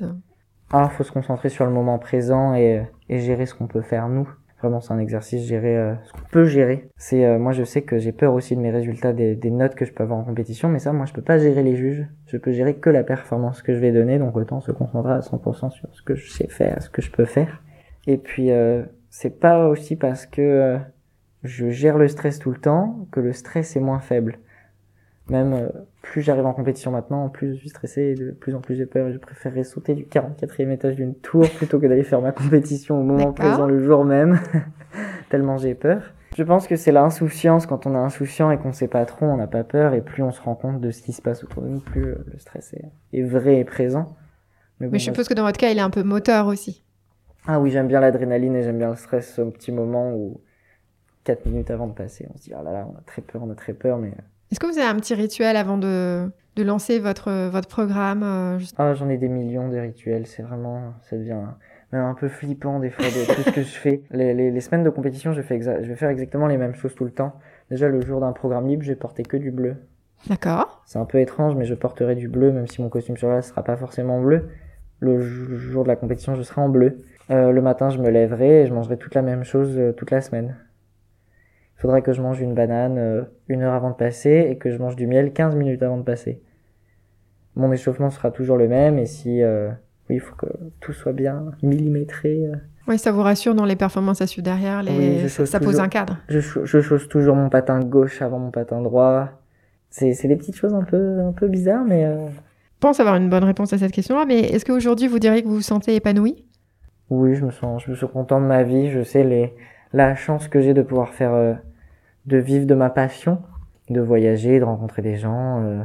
Ah, 0.71 0.89
faut 0.89 1.03
se 1.03 1.11
concentrer 1.11 1.49
sur 1.49 1.65
le 1.65 1.71
moment 1.71 1.99
présent 1.99 2.53
et, 2.55 2.83
et 3.09 3.19
gérer 3.19 3.45
ce 3.45 3.53
qu'on 3.53 3.67
peut 3.67 3.81
faire 3.81 4.07
nous. 4.07 4.29
Vraiment, 4.61 4.81
c'est 4.81 4.93
un 4.93 4.99
exercice 4.99 5.47
gérer 5.47 5.77
euh, 5.77 5.95
ce 6.03 6.13
qu'on 6.13 6.27
peut 6.31 6.45
gérer. 6.45 6.89
C'est 6.97 7.25
euh, 7.25 7.39
moi, 7.39 7.53
je 7.53 7.63
sais 7.63 7.81
que 7.81 7.97
j'ai 7.97 8.11
peur 8.11 8.33
aussi 8.33 8.55
de 8.55 8.61
mes 8.61 8.71
résultats, 8.71 9.13
des, 9.13 9.35
des, 9.35 9.51
notes 9.51 9.75
que 9.75 9.85
je 9.85 9.93
peux 9.93 10.03
avoir 10.03 10.19
en 10.19 10.23
compétition, 10.23 10.67
mais 10.67 10.79
ça, 10.79 10.91
moi, 10.91 11.05
je 11.05 11.13
peux 11.13 11.21
pas 11.21 11.37
gérer 11.37 11.63
les 11.63 11.75
juges. 11.75 12.05
Je 12.27 12.37
peux 12.37 12.51
gérer 12.51 12.75
que 12.75 12.89
la 12.89 13.03
performance 13.03 13.61
que 13.61 13.73
je 13.73 13.79
vais 13.79 13.91
donner, 13.91 14.19
donc 14.19 14.35
autant 14.35 14.59
se 14.59 14.71
concentrer 14.71 15.13
à 15.13 15.19
100% 15.19 15.69
sur 15.71 15.87
ce 15.93 16.01
que 16.01 16.15
je 16.15 16.29
sais 16.29 16.47
faire, 16.47 16.81
ce 16.81 16.89
que 16.89 17.01
je 17.01 17.09
peux 17.09 17.25
faire. 17.25 17.61
Et 18.05 18.17
puis, 18.17 18.51
euh, 18.51 18.83
c'est 19.09 19.39
pas 19.39 19.67
aussi 19.67 19.95
parce 19.95 20.25
que 20.25 20.41
euh, 20.41 20.77
je 21.43 21.69
gère 21.69 21.97
le 21.97 22.07
stress 22.07 22.39
tout 22.39 22.51
le 22.51 22.57
temps 22.57 23.07
que 23.11 23.19
le 23.19 23.33
stress 23.33 23.75
est 23.75 23.79
moins 23.79 23.99
faible. 23.99 24.39
Même 25.29 25.53
euh, 25.53 25.69
plus 26.01 26.21
j'arrive 26.21 26.45
en 26.45 26.53
compétition 26.53 26.91
maintenant, 26.91 27.29
plus 27.29 27.53
je 27.53 27.59
suis 27.59 27.69
stressé 27.69 28.01
et 28.01 28.15
de 28.15 28.31
plus 28.31 28.55
en 28.55 28.61
plus 28.61 28.75
j'ai 28.75 28.85
peur 28.85 29.07
et 29.07 29.13
je 29.13 29.17
préférerais 29.17 29.63
sauter 29.63 29.93
du 29.93 30.05
44e 30.05 30.71
étage 30.71 30.95
d'une 30.95 31.15
tour 31.15 31.47
plutôt 31.57 31.79
que 31.79 31.85
d'aller 31.85 32.03
faire 32.03 32.21
ma 32.21 32.31
compétition 32.31 32.99
au 32.99 33.03
moment 33.03 33.31
présent 33.31 33.67
le 33.67 33.83
jour 33.83 34.05
même, 34.05 34.39
tellement 35.29 35.57
j'ai 35.57 35.75
peur. 35.75 36.01
Je 36.37 36.43
pense 36.43 36.67
que 36.67 36.75
c'est 36.75 36.91
l'insouciance, 36.91 37.65
quand 37.65 37.85
on 37.85 37.95
est 37.95 37.99
insouciant 37.99 38.49
et 38.51 38.57
qu'on 38.57 38.71
sait 38.71 38.87
pas 38.87 39.05
trop, 39.05 39.25
on 39.25 39.37
n'a 39.37 39.47
pas 39.47 39.63
peur 39.63 39.93
et 39.93 40.01
plus 40.01 40.23
on 40.23 40.31
se 40.31 40.41
rend 40.41 40.55
compte 40.55 40.79
de 40.79 40.91
ce 40.91 41.01
qui 41.01 41.11
se 41.11 41.21
passe 41.21 41.43
autour 41.43 41.63
de 41.63 41.67
nous, 41.67 41.79
plus 41.79 42.05
euh, 42.05 42.25
le 42.31 42.39
stress 42.39 42.75
est, 43.11 43.23
vrai 43.23 43.57
et 43.57 43.65
présent. 43.65 44.15
Mais, 44.79 44.87
bon, 44.87 44.93
Mais 44.93 44.99
je 44.99 45.05
suppose 45.05 45.27
que 45.27 45.33
dans 45.33 45.43
votre 45.43 45.59
cas, 45.59 45.69
il 45.69 45.77
est 45.77 45.81
un 45.81 45.89
peu 45.89 46.03
moteur 46.03 46.47
aussi. 46.47 46.83
Ah 47.45 47.59
oui, 47.59 47.71
j'aime 47.71 47.87
bien 47.87 47.99
l'adrénaline 47.99 48.55
et 48.55 48.63
j'aime 48.63 48.77
bien 48.77 48.89
le 48.89 48.95
stress 48.95 49.39
au 49.39 49.49
petit 49.49 49.71
moment 49.71 50.13
où 50.13 50.41
4 51.25 51.45
minutes 51.45 51.71
avant 51.71 51.87
de 51.87 51.93
passer, 51.93 52.27
on 52.33 52.37
se 52.37 52.43
dit, 52.43 52.53
ah 52.53 52.63
là 52.63 52.71
là, 52.71 52.87
on 52.89 52.97
a 52.97 53.01
très 53.01 53.21
peur, 53.21 53.41
on 53.43 53.49
a 53.49 53.55
très 53.55 53.73
peur, 53.73 53.97
mais 53.97 54.13
est-ce 54.51 54.59
que 54.59 54.65
vous 54.65 54.77
avez 54.77 54.87
un 54.87 54.95
petit 54.95 55.13
rituel 55.13 55.55
avant 55.57 55.77
de, 55.77 56.29
de 56.55 56.63
lancer 56.63 56.99
votre, 56.99 57.49
votre 57.49 57.67
programme 57.67 58.23
euh, 58.23 58.57
juste... 58.57 58.75
Ah, 58.77 58.93
j'en 58.93 59.09
ai 59.09 59.17
des 59.17 59.29
millions 59.29 59.69
de 59.69 59.77
rituels. 59.77 60.25
C'est 60.25 60.41
vraiment, 60.41 60.93
ça 61.09 61.17
devient 61.17 61.37
même 61.91 62.03
un 62.03 62.13
peu 62.15 62.27
flippant 62.27 62.79
des 62.79 62.89
fois 62.89 63.05
de 63.05 63.33
tout 63.33 63.41
ce 63.41 63.49
que 63.51 63.61
je 63.61 63.67
fais. 63.67 64.01
Les, 64.11 64.33
les, 64.33 64.51
les, 64.51 64.61
semaines 64.61 64.83
de 64.83 64.89
compétition, 64.89 65.33
je, 65.33 65.41
fais 65.41 65.61
je 65.61 65.87
vais 65.87 65.95
faire 65.95 66.09
exactement 66.09 66.47
les 66.47 66.57
mêmes 66.57 66.75
choses 66.75 66.95
tout 66.95 67.05
le 67.05 67.11
temps. 67.11 67.33
Déjà, 67.69 67.87
le 67.87 68.01
jour 68.01 68.19
d'un 68.19 68.31
programme 68.31 68.67
libre, 68.67 68.83
je 68.83 68.89
vais 68.89 68.95
porter 68.95 69.23
que 69.23 69.37
du 69.37 69.51
bleu. 69.51 69.75
D'accord. 70.27 70.81
C'est 70.85 70.99
un 70.99 71.05
peu 71.05 71.19
étrange, 71.19 71.55
mais 71.55 71.65
je 71.65 71.75
porterai 71.75 72.15
du 72.15 72.27
bleu, 72.27 72.51
même 72.51 72.67
si 72.67 72.81
mon 72.81 72.89
costume 72.89 73.17
sur 73.17 73.29
là 73.29 73.41
sera 73.41 73.63
pas 73.63 73.77
forcément 73.77 74.21
bleu. 74.21 74.49
Le 74.99 75.21
jour 75.21 75.83
de 75.83 75.87
la 75.87 75.95
compétition, 75.95 76.35
je 76.35 76.41
serai 76.41 76.61
en 76.61 76.69
bleu. 76.69 77.03
Euh, 77.29 77.51
le 77.51 77.61
matin, 77.61 77.89
je 77.89 77.99
me 77.99 78.09
lèverai 78.09 78.63
et 78.63 78.65
je 78.65 78.73
mangerai 78.73 78.97
toute 78.97 79.15
la 79.15 79.21
même 79.21 79.43
chose 79.43 79.77
euh, 79.77 79.91
toute 79.93 80.11
la 80.11 80.21
semaine 80.21 80.55
il 81.79 81.81
faudrait 81.81 82.01
que 82.01 82.11
je 82.11 82.21
mange 82.21 82.41
une 82.41 82.53
banane 82.53 82.97
euh, 82.97 83.21
une 83.47 83.61
heure 83.61 83.73
avant 83.73 83.91
de 83.91 83.95
passer 83.95 84.47
et 84.49 84.57
que 84.57 84.69
je 84.69 84.77
mange 84.77 84.97
du 84.97 85.07
miel 85.07 85.31
15 85.31 85.55
minutes 85.55 85.81
avant 85.81 85.97
de 85.97 86.03
passer. 86.03 86.41
Mon 87.55 87.71
échauffement 87.71 88.09
sera 88.09 88.31
toujours 88.31 88.57
le 88.57 88.67
même 88.67 88.99
et 88.99 89.05
si 89.05 89.41
euh, 89.41 89.69
oui, 90.09 90.17
il 90.17 90.19
faut 90.19 90.35
que 90.35 90.47
tout 90.81 90.91
soit 90.91 91.13
bien 91.13 91.53
millimétré. 91.63 92.47
Euh. 92.47 92.55
Oui, 92.89 92.99
ça 92.99 93.13
vous 93.13 93.21
rassure 93.21 93.55
dans 93.55 93.63
les 93.63 93.77
performances 93.77 94.21
à 94.21 94.27
suivre 94.27 94.43
derrière, 94.43 94.83
les... 94.83 94.91
Oui, 94.91 95.29
ça, 95.29 95.45
ça 95.45 95.61
pose 95.61 95.79
un 95.79 95.87
cadre. 95.87 96.17
Je, 96.27 96.41
je 96.41 96.81
chausse 96.81 97.07
toujours 97.07 97.37
mon 97.37 97.47
patin 97.47 97.79
gauche 97.79 98.21
avant 98.21 98.39
mon 98.39 98.51
patin 98.51 98.81
droit. 98.81 99.29
C'est, 99.89 100.11
c'est 100.11 100.27
des 100.27 100.35
petites 100.35 100.57
choses 100.57 100.73
un 100.73 100.83
peu, 100.83 101.21
un 101.21 101.31
peu 101.31 101.47
bizarres, 101.47 101.85
mais. 101.85 102.03
Euh... 102.03 102.27
Je 102.27 102.81
pense 102.81 102.99
avoir 102.99 103.15
une 103.15 103.29
bonne 103.29 103.45
réponse 103.45 103.71
à 103.71 103.77
cette 103.77 103.93
question-là, 103.93 104.25
mais 104.27 104.39
est-ce 104.39 104.65
qu'aujourd'hui 104.65 105.07
vous 105.07 105.19
diriez 105.19 105.43
que 105.43 105.47
vous 105.47 105.55
vous 105.55 105.61
sentez 105.61 105.95
épanoui? 105.95 106.45
Oui, 107.09 107.35
je 107.35 107.45
me 107.45 107.51
sens, 107.51 107.83
je 107.85 107.91
me 107.91 107.95
sens 107.95 108.11
content 108.11 108.41
de 108.41 108.45
ma 108.45 108.63
vie. 108.63 108.89
Je 108.89 109.01
sais 109.01 109.23
les, 109.23 109.53
la 109.93 110.15
chance 110.15 110.47
que 110.47 110.59
j'ai 110.59 110.73
de 110.73 110.81
pouvoir 110.81 111.13
faire 111.13 111.33
euh, 111.33 111.53
de 112.25 112.37
vivre 112.37 112.65
de 112.65 112.75
ma 112.75 112.89
passion, 112.89 113.41
de 113.89 114.01
voyager, 114.01 114.59
de 114.59 114.63
rencontrer 114.63 115.01
des 115.01 115.15
gens, 115.15 115.63
euh, 115.63 115.81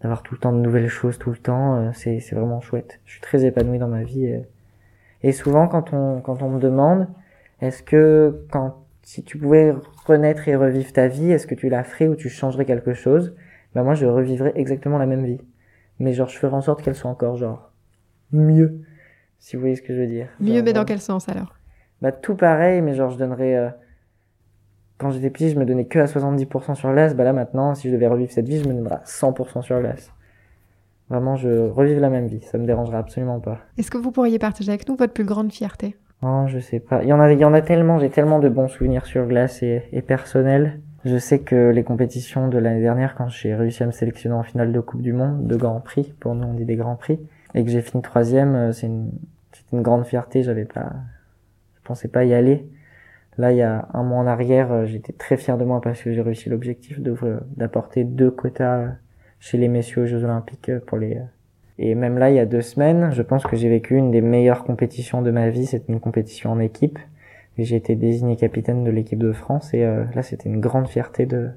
d'avoir 0.00 0.22
tout 0.22 0.34
le 0.34 0.40
temps 0.40 0.52
de 0.52 0.58
nouvelles 0.58 0.88
choses 0.88 1.18
tout 1.18 1.30
le 1.30 1.36
temps, 1.36 1.76
euh, 1.76 1.90
c'est 1.94 2.20
c'est 2.20 2.34
vraiment 2.34 2.60
chouette. 2.60 3.00
Je 3.04 3.12
suis 3.12 3.20
très 3.20 3.44
épanoui 3.44 3.78
dans 3.78 3.88
ma 3.88 4.02
vie. 4.02 4.26
Euh. 4.26 4.40
Et 5.22 5.32
souvent 5.32 5.68
quand 5.68 5.92
on 5.92 6.20
quand 6.20 6.42
on 6.42 6.50
me 6.50 6.60
demande 6.60 7.08
est-ce 7.60 7.82
que 7.82 8.44
quand 8.50 8.84
si 9.02 9.22
tu 9.22 9.38
pouvais 9.38 9.74
renaître 10.06 10.48
et 10.48 10.56
revivre 10.56 10.92
ta 10.92 11.08
vie, 11.08 11.30
est-ce 11.30 11.46
que 11.46 11.54
tu 11.54 11.68
la 11.68 11.84
ferais 11.84 12.08
ou 12.08 12.16
tu 12.16 12.28
changerais 12.28 12.64
quelque 12.64 12.94
chose? 12.94 13.34
Ben 13.74 13.84
moi 13.84 13.94
je 13.94 14.06
revivrais 14.06 14.52
exactement 14.56 14.98
la 14.98 15.06
même 15.06 15.24
vie. 15.24 15.40
Mais 16.00 16.12
genre 16.12 16.28
je 16.28 16.38
ferais 16.38 16.54
en 16.54 16.60
sorte 16.62 16.82
qu'elle 16.82 16.96
soit 16.96 17.10
encore 17.10 17.36
genre 17.36 17.70
mieux. 18.32 18.80
Si 19.38 19.56
vous 19.56 19.60
voyez 19.60 19.76
ce 19.76 19.82
que 19.82 19.94
je 19.94 20.00
veux 20.00 20.06
dire. 20.06 20.28
Mieux 20.40 20.62
mais 20.62 20.72
dans 20.72 20.84
quel 20.84 21.00
sens 21.00 21.28
alors? 21.28 21.54
Bah 22.00 22.10
tout 22.10 22.34
pareil 22.34 22.80
mais 22.80 22.94
genre 22.94 23.10
je 23.10 23.18
donnerais 23.18 23.72
quand 25.02 25.10
j'étais 25.10 25.30
petit, 25.30 25.50
je 25.50 25.58
me 25.58 25.66
donnais 25.66 25.84
que 25.84 25.98
à 25.98 26.06
70% 26.06 26.74
sur 26.74 26.92
l'as. 26.92 27.14
Bah 27.14 27.24
là 27.24 27.32
maintenant, 27.32 27.74
si 27.74 27.88
je 27.88 27.94
devais 27.94 28.06
revivre 28.06 28.30
cette 28.30 28.48
vie, 28.48 28.62
je 28.62 28.68
me 28.68 28.74
donnerais 28.74 28.96
à 28.96 29.02
100% 29.04 29.62
sur 29.62 29.80
l'as. 29.80 30.10
Vraiment, 31.10 31.36
je 31.36 31.68
revive 31.68 32.00
la 32.00 32.08
même 32.08 32.26
vie. 32.26 32.40
Ça 32.40 32.56
me 32.56 32.64
dérangerait 32.64 32.96
absolument 32.96 33.40
pas. 33.40 33.58
Est-ce 33.76 33.90
que 33.90 33.98
vous 33.98 34.12
pourriez 34.12 34.38
partager 34.38 34.70
avec 34.70 34.88
nous 34.88 34.96
votre 34.96 35.12
plus 35.12 35.24
grande 35.24 35.52
fierté? 35.52 35.96
Oh, 36.22 36.44
je 36.46 36.58
sais 36.58 36.80
pas. 36.80 37.02
Il 37.02 37.08
y 37.08 37.12
en 37.12 37.20
a, 37.20 37.32
il 37.32 37.38
y 37.38 37.44
en 37.44 37.52
a 37.52 37.60
tellement. 37.60 37.98
J'ai 37.98 38.08
tellement 38.08 38.38
de 38.38 38.48
bons 38.48 38.68
souvenirs 38.68 39.04
sur 39.04 39.26
glace 39.26 39.62
et, 39.62 39.82
et 39.92 40.00
personnels. 40.00 40.80
Je 41.04 41.18
sais 41.18 41.40
que 41.40 41.70
les 41.70 41.82
compétitions 41.82 42.48
de 42.48 42.58
l'année 42.58 42.80
dernière, 42.80 43.16
quand 43.16 43.28
j'ai 43.28 43.54
réussi 43.54 43.82
à 43.82 43.86
me 43.86 43.92
sélectionner 43.92 44.36
en 44.36 44.44
finale 44.44 44.72
de 44.72 44.80
Coupe 44.80 45.02
du 45.02 45.12
Monde, 45.12 45.48
de 45.48 45.56
Grand 45.56 45.80
Prix, 45.80 46.14
pour 46.20 46.36
nous 46.36 46.46
on 46.46 46.54
dit 46.54 46.64
des 46.64 46.76
Grands 46.76 46.94
Prix, 46.94 47.18
et 47.54 47.64
que 47.64 47.70
j'ai 47.70 47.82
fini 47.82 48.02
troisième, 48.04 48.54
euh, 48.54 48.72
c'est 48.72 48.86
une, 48.86 49.10
une 49.72 49.82
grande 49.82 50.06
fierté. 50.06 50.44
J'avais 50.44 50.64
pas, 50.64 50.92
je 51.74 51.80
pensais 51.82 52.06
pas 52.06 52.24
y 52.24 52.32
aller. 52.34 52.68
Là, 53.38 53.52
il 53.52 53.58
y 53.58 53.62
a 53.62 53.88
un 53.94 54.02
mois 54.02 54.18
en 54.18 54.26
arrière, 54.26 54.72
euh, 54.72 54.86
j'étais 54.86 55.12
très 55.12 55.36
fier 55.36 55.56
de 55.56 55.64
moi 55.64 55.80
parce 55.80 56.02
que 56.02 56.12
j'ai 56.12 56.20
réussi 56.20 56.50
l'objectif 56.50 57.00
d'apporter 57.00 58.04
deux 58.04 58.30
quotas 58.30 58.90
chez 59.40 59.56
les 59.56 59.68
messieurs 59.68 60.02
aux 60.02 60.06
Jeux 60.06 60.24
Olympiques 60.24 60.68
euh, 60.68 60.80
pour 60.80 60.98
les. 60.98 61.16
Euh, 61.16 61.24
et 61.78 61.94
même 61.94 62.18
là, 62.18 62.30
il 62.30 62.36
y 62.36 62.38
a 62.38 62.46
deux 62.46 62.60
semaines, 62.60 63.10
je 63.12 63.22
pense 63.22 63.44
que 63.44 63.56
j'ai 63.56 63.70
vécu 63.70 63.96
une 63.96 64.10
des 64.10 64.20
meilleures 64.20 64.64
compétitions 64.64 65.22
de 65.22 65.30
ma 65.30 65.48
vie. 65.48 65.64
C'était 65.64 65.90
une 65.90 66.00
compétition 66.00 66.52
en 66.52 66.60
équipe. 66.60 66.98
J'ai 67.56 67.76
été 67.76 67.96
désigné 67.96 68.36
capitaine 68.36 68.84
de 68.84 68.90
l'équipe 68.90 69.18
de 69.18 69.32
France. 69.32 69.72
Et 69.74 69.82
là, 69.82 70.22
c'était 70.22 70.48
une 70.48 70.60
grande 70.60 70.86
fierté 70.86 71.26
de 71.26 71.50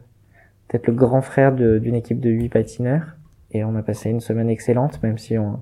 d'être 0.70 0.88
le 0.88 0.94
grand 0.94 1.22
frère 1.22 1.54
d'une 1.54 1.96
équipe 1.96 2.20
de 2.22 2.30
huit 2.30 2.50
patineurs. 2.50 3.18
Et 3.52 3.64
on 3.64 3.76
a 3.76 3.84
passé 3.84 4.10
une 4.10 4.22
semaine 4.22 4.50
excellente, 4.50 5.04
même 5.04 5.18
si 5.18 5.38
on, 5.38 5.60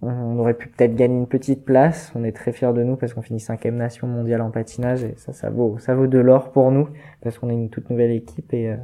on 0.00 0.38
aurait 0.38 0.54
pu 0.54 0.68
peut-être 0.68 0.94
gagner 0.94 1.16
une 1.16 1.26
petite 1.26 1.64
place. 1.64 2.12
On 2.14 2.22
est 2.22 2.32
très 2.32 2.52
fiers 2.52 2.72
de 2.72 2.82
nous 2.82 2.96
parce 2.96 3.14
qu'on 3.14 3.22
finit 3.22 3.40
cinquième 3.40 3.76
nation 3.76 4.06
mondiale 4.06 4.42
en 4.42 4.50
patinage 4.50 5.02
et 5.02 5.14
ça, 5.16 5.32
ça 5.32 5.50
vaut, 5.50 5.78
ça 5.78 5.94
vaut 5.94 6.06
de 6.06 6.18
l'or 6.18 6.52
pour 6.52 6.70
nous 6.70 6.88
parce 7.20 7.38
qu'on 7.38 7.50
est 7.50 7.54
une 7.54 7.70
toute 7.70 7.90
nouvelle 7.90 8.12
équipe 8.12 8.52
et 8.54 8.70
euh, 8.70 8.76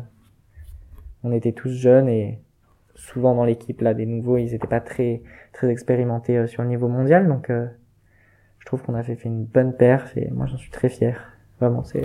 on 1.23 1.33
était 1.33 1.53
tous 1.53 1.71
jeunes 1.71 2.09
et 2.09 2.41
souvent 2.97 3.35
dans 3.35 3.45
l'équipe 3.45 3.81
là 3.81 3.95
des 3.95 4.07
nouveaux, 4.07 4.39
ils 4.39 4.55
étaient 4.55 4.67
pas 4.67 4.81
très 4.81 5.23
très 5.53 5.69
expérimentés 5.69 6.37
euh, 6.37 6.47
sur 6.47 6.63
le 6.63 6.69
niveau 6.69 6.89
mondial 6.89 7.29
donc 7.29 7.51
euh, 7.51 7.67
je 8.59 8.67
trouve 8.67 8.83
qu'on 8.83 8.95
a 8.95 9.03
fait, 9.03 9.19
une 9.25 9.45
bonne 9.45 9.77
perf 9.77 10.17
et 10.17 10.31
moi 10.31 10.47
j'en 10.47 10.57
suis 10.57 10.71
très 10.71 10.89
fier. 10.89 11.33
Vraiment, 11.61 11.85
c'est 11.85 12.03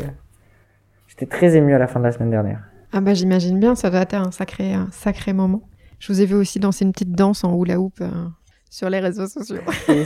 j'étais 1.07 1.25
très 1.25 1.55
ému 1.55 1.73
à 1.73 1.79
la 1.79 1.87
fin 1.87 1.99
de 1.99 2.05
la 2.05 2.11
semaine 2.11 2.29
dernière. 2.29 2.61
Ah 2.91 3.01
bah 3.01 3.13
j'imagine 3.13 3.59
bien, 3.59 3.75
ça 3.75 3.89
doit 3.89 4.01
être 4.01 4.13
un 4.13 4.31
sacré 4.31 4.73
un 4.73 4.89
sacré 4.91 5.33
moment. 5.33 5.63
Je 5.99 6.11
vous 6.11 6.21
ai 6.21 6.25
vu 6.25 6.35
aussi 6.35 6.59
danser 6.59 6.85
une 6.85 6.91
petite 6.91 7.13
danse 7.13 7.43
en 7.43 7.57
hula 7.59 7.79
hoop 7.79 8.01
sur 8.69 8.89
les 8.89 8.99
réseaux 8.99 9.27
sociaux. 9.27 9.57
oui, 9.89 10.05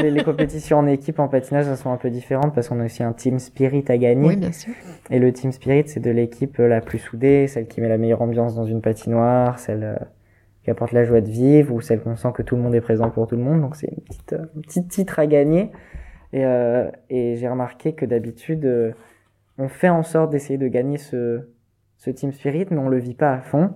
les, 0.00 0.10
les, 0.10 0.24
compétitions 0.24 0.78
en 0.78 0.86
équipe 0.86 1.18
en 1.18 1.28
patinage 1.28 1.66
elles 1.66 1.76
sont 1.76 1.90
un 1.90 1.96
peu 1.96 2.10
différentes 2.10 2.54
parce 2.54 2.68
qu'on 2.68 2.80
a 2.80 2.84
aussi 2.84 3.02
un 3.02 3.12
team 3.12 3.38
spirit 3.38 3.84
à 3.88 3.96
gagner. 3.96 4.28
Oui, 4.28 4.36
bien 4.36 4.52
sûr. 4.52 4.74
Et 5.10 5.18
le 5.18 5.32
team 5.32 5.52
spirit, 5.52 5.84
c'est 5.86 6.00
de 6.00 6.10
l'équipe 6.10 6.58
la 6.58 6.80
plus 6.80 6.98
soudée, 6.98 7.46
celle 7.48 7.66
qui 7.66 7.80
met 7.80 7.88
la 7.88 7.98
meilleure 7.98 8.22
ambiance 8.22 8.54
dans 8.54 8.66
une 8.66 8.82
patinoire, 8.82 9.58
celle 9.58 9.84
euh, 9.84 9.96
qui 10.64 10.70
apporte 10.70 10.92
la 10.92 11.04
joie 11.04 11.20
de 11.20 11.30
vivre 11.30 11.74
ou 11.74 11.80
celle 11.80 12.00
qu'on 12.00 12.16
sent 12.16 12.32
que 12.34 12.42
tout 12.42 12.56
le 12.56 12.62
monde 12.62 12.74
est 12.74 12.80
présent 12.80 13.10
pour 13.10 13.26
tout 13.26 13.36
le 13.36 13.42
monde. 13.42 13.60
Donc 13.60 13.76
c'est 13.76 13.88
une 13.88 14.02
petite, 14.02 14.32
euh, 14.32 14.46
un 14.56 14.60
petit 14.62 14.86
titre 14.86 15.18
à 15.18 15.26
gagner. 15.26 15.70
Et, 16.32 16.44
euh, 16.44 16.90
et 17.10 17.36
j'ai 17.36 17.48
remarqué 17.48 17.92
que 17.92 18.06
d'habitude, 18.06 18.64
euh, 18.64 18.92
on 19.58 19.68
fait 19.68 19.90
en 19.90 20.02
sorte 20.02 20.30
d'essayer 20.30 20.58
de 20.58 20.66
gagner 20.66 20.96
ce, 20.96 21.42
ce 21.98 22.10
team 22.10 22.32
spirit, 22.32 22.66
mais 22.70 22.78
on 22.78 22.88
le 22.88 22.98
vit 22.98 23.14
pas 23.14 23.32
à 23.32 23.40
fond. 23.40 23.74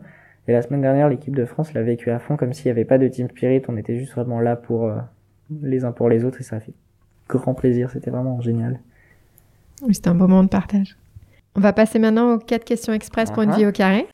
Et 0.48 0.52
la 0.52 0.62
semaine 0.62 0.80
dernière, 0.80 1.11
l'équipe 1.11 1.37
de 1.37 1.44
France 1.44 1.74
l'a 1.74 1.82
vécu 1.82 2.11
à 2.11 2.18
fond 2.18 2.38
comme 2.38 2.54
s'il 2.54 2.64
n'y 2.64 2.70
avait 2.70 2.87
pas 2.87 2.96
de 2.96 3.06
team 3.06 3.28
spirit. 3.28 3.61
On 3.68 3.76
était 3.76 3.98
juste 3.98 4.14
vraiment 4.14 4.40
là 4.40 4.56
pour 4.56 4.87
euh, 4.87 4.96
les 5.61 5.84
uns 5.84 5.92
pour 5.92 6.08
les 6.08 6.24
autres 6.24 6.40
et 6.40 6.42
ça 6.42 6.56
a 6.56 6.61
fait 6.61 6.72
grand 7.28 7.52
plaisir. 7.52 7.90
C'était 7.90 8.11
vraiment 8.11 8.40
génial. 8.40 8.80
Oui, 9.82 9.94
c'était 9.94 10.08
un 10.08 10.14
beau 10.14 10.26
moment 10.26 10.44
de 10.44 10.48
partage. 10.48 10.96
On 11.54 11.61
va 11.61 11.74
passer 11.74 11.98
maintenant 11.98 12.32
aux 12.32 12.38
quatre 12.38 12.64
questions 12.64 12.94
express 12.94 13.30
pour 13.30 13.42
une 13.42 13.52
vie 13.52 13.66
au 13.66 13.72
carré. 13.72 14.06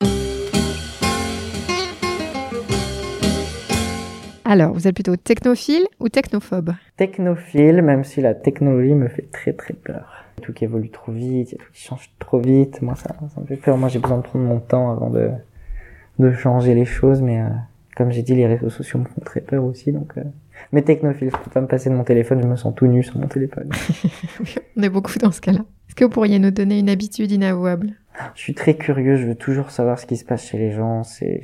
Alors, 4.43 4.73
vous 4.73 4.89
êtes 4.89 4.93
plutôt 4.93 5.15
technophile 5.15 5.85
ou 6.01 6.09
technophobe? 6.09 6.73
Technophile, 6.97 7.81
même 7.81 8.03
si 8.03 8.19
la 8.19 8.33
technologie 8.33 8.93
me 8.93 9.07
fait 9.07 9.31
très 9.31 9.53
très 9.53 9.73
peur. 9.73 10.25
Il 10.37 10.41
y 10.41 10.43
a 10.43 10.45
Tout 10.47 10.51
qui 10.51 10.65
évolue 10.65 10.89
trop 10.89 11.13
vite, 11.13 11.53
il 11.53 11.57
y 11.57 11.61
a 11.61 11.63
tout 11.63 11.71
qui 11.71 11.81
change 11.81 12.11
trop 12.19 12.39
vite. 12.39 12.81
Moi, 12.81 12.95
ça, 12.95 13.15
ça 13.33 13.39
me 13.39 13.45
fait 13.45 13.55
peur. 13.55 13.77
Moi, 13.77 13.87
j'ai 13.87 13.99
besoin 13.99 14.17
de 14.17 14.23
prendre 14.23 14.43
mon 14.43 14.59
temps 14.59 14.91
avant 14.91 15.09
de, 15.09 15.31
de 16.19 16.31
changer 16.31 16.73
les 16.73 16.85
choses. 16.85 17.21
Mais 17.21 17.41
euh, 17.41 17.47
comme 17.95 18.11
j'ai 18.11 18.21
dit, 18.21 18.35
les 18.35 18.47
réseaux 18.47 18.69
sociaux 18.69 18.99
me 18.99 19.05
font 19.05 19.21
très 19.23 19.41
peur 19.41 19.63
aussi. 19.63 19.91
Donc, 19.91 20.13
euh... 20.17 20.23
Mais 20.71 20.81
technophile, 20.81 21.29
je 21.31 21.37
peux 21.37 21.51
pas 21.51 21.61
me 21.61 21.67
passer 21.67 21.89
de 21.89 21.95
mon 21.95 22.03
téléphone. 22.03 22.41
Je 22.41 22.47
me 22.47 22.55
sens 22.55 22.73
tout 22.75 22.87
nu 22.87 23.03
sur 23.03 23.17
mon 23.17 23.27
téléphone. 23.27 23.69
On 24.77 24.83
est 24.83 24.89
beaucoup 24.89 25.17
dans 25.19 25.31
ce 25.31 25.41
cas-là. 25.41 25.59
Est-ce 25.87 25.95
que 25.95 26.05
vous 26.05 26.11
pourriez 26.11 26.39
nous 26.39 26.51
donner 26.51 26.79
une 26.79 26.89
habitude 26.89 27.31
inavouable? 27.31 27.91
Je 28.33 28.41
suis 28.41 28.53
très 28.53 28.75
curieux. 28.75 29.17
Je 29.17 29.25
veux 29.25 29.35
toujours 29.35 29.71
savoir 29.71 29.99
ce 29.99 30.05
qui 30.05 30.17
se 30.17 30.25
passe 30.25 30.45
chez 30.45 30.57
les 30.57 30.71
gens. 30.71 31.03
C'est 31.03 31.41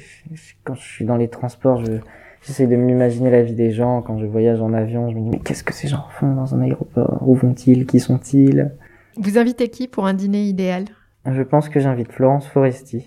quand 0.64 0.76
je 0.76 0.82
suis 0.82 1.06
dans 1.06 1.18
les 1.18 1.28
transports, 1.28 1.84
je 1.86 2.00
J'essaie 2.44 2.66
de 2.66 2.76
m'imaginer 2.76 3.30
la 3.30 3.44
vie 3.44 3.54
des 3.54 3.72
gens. 3.72 4.02
Quand 4.02 4.18
je 4.18 4.26
voyage 4.26 4.62
en 4.62 4.74
avion, 4.74 5.10
je 5.10 5.16
me 5.16 5.22
dis, 5.22 5.30
mais 5.30 5.40
qu'est-ce 5.40 5.64
que 5.64 5.74
ces 5.74 5.88
gens 5.88 6.06
font 6.10 6.34
dans 6.34 6.56
un 6.56 6.62
aéroport? 6.62 7.22
Où 7.22 7.36
vont-ils? 7.36 7.86
Qui 7.86 8.00
sont-ils? 8.00 8.72
Vous 9.18 9.38
invitez 9.38 9.70
qui 9.70 9.88
pour 9.88 10.08
un 10.08 10.16
dîner 10.16 10.46
idéal? 10.46 10.86
Je 11.30 11.44
pense 11.44 11.70
que 11.70 11.80
j'invite 11.80 12.12
Florence 12.12 12.48
Foresti. 12.48 13.06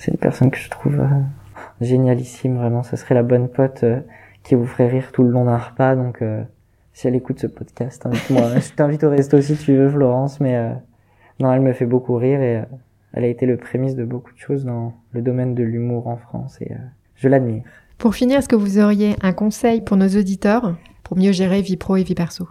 C'est 0.00 0.12
une 0.12 0.16
personne 0.16 0.50
que 0.50 0.56
je 0.56 0.70
trouve 0.70 0.98
euh, 0.98 1.06
génialissime, 1.82 2.56
vraiment. 2.56 2.82
Ça 2.82 2.96
serait 2.96 3.14
la 3.14 3.22
bonne 3.22 3.50
pote 3.50 3.84
euh, 3.84 4.00
qui 4.42 4.54
vous 4.54 4.64
ferait 4.64 4.88
rire 4.88 5.12
tout 5.12 5.22
le 5.22 5.28
long 5.28 5.44
d'un 5.44 5.58
repas. 5.58 5.94
Donc, 5.94 6.22
euh, 6.22 6.42
si 6.94 7.06
elle 7.06 7.14
écoute 7.14 7.38
ce 7.38 7.46
podcast, 7.46 8.06
invite-moi. 8.06 8.58
je 8.60 8.72
t'invite 8.72 9.04
au 9.04 9.10
resto 9.10 9.38
si 9.42 9.56
tu 9.56 9.76
veux, 9.76 9.90
Florence. 9.90 10.40
Mais 10.40 10.56
euh, 10.56 10.72
non, 11.38 11.52
elle 11.52 11.60
me 11.60 11.74
fait 11.74 11.84
beaucoup 11.84 12.16
rire 12.16 12.40
et 12.40 12.60
euh, 12.60 12.64
elle 13.12 13.24
a 13.24 13.26
été 13.26 13.44
le 13.44 13.58
prémisse 13.58 13.94
de 13.94 14.06
beaucoup 14.06 14.32
de 14.32 14.38
choses 14.38 14.64
dans 14.64 14.94
le 15.12 15.20
domaine 15.20 15.54
de 15.54 15.64
l'humour 15.64 16.06
en 16.06 16.16
France. 16.16 16.56
Et 16.62 16.72
euh, 16.72 16.76
je 17.16 17.28
l'admire. 17.28 17.64
Pour 17.98 18.14
finir, 18.14 18.38
est-ce 18.38 18.48
que 18.48 18.56
vous 18.56 18.78
auriez 18.78 19.16
un 19.20 19.34
conseil 19.34 19.82
pour 19.82 19.98
nos 19.98 20.08
auditeurs 20.08 20.76
pour 21.02 21.18
mieux 21.18 21.32
gérer 21.32 21.60
vie 21.60 21.76
pro 21.76 21.98
et 21.98 22.04
vie 22.04 22.14
perso? 22.14 22.48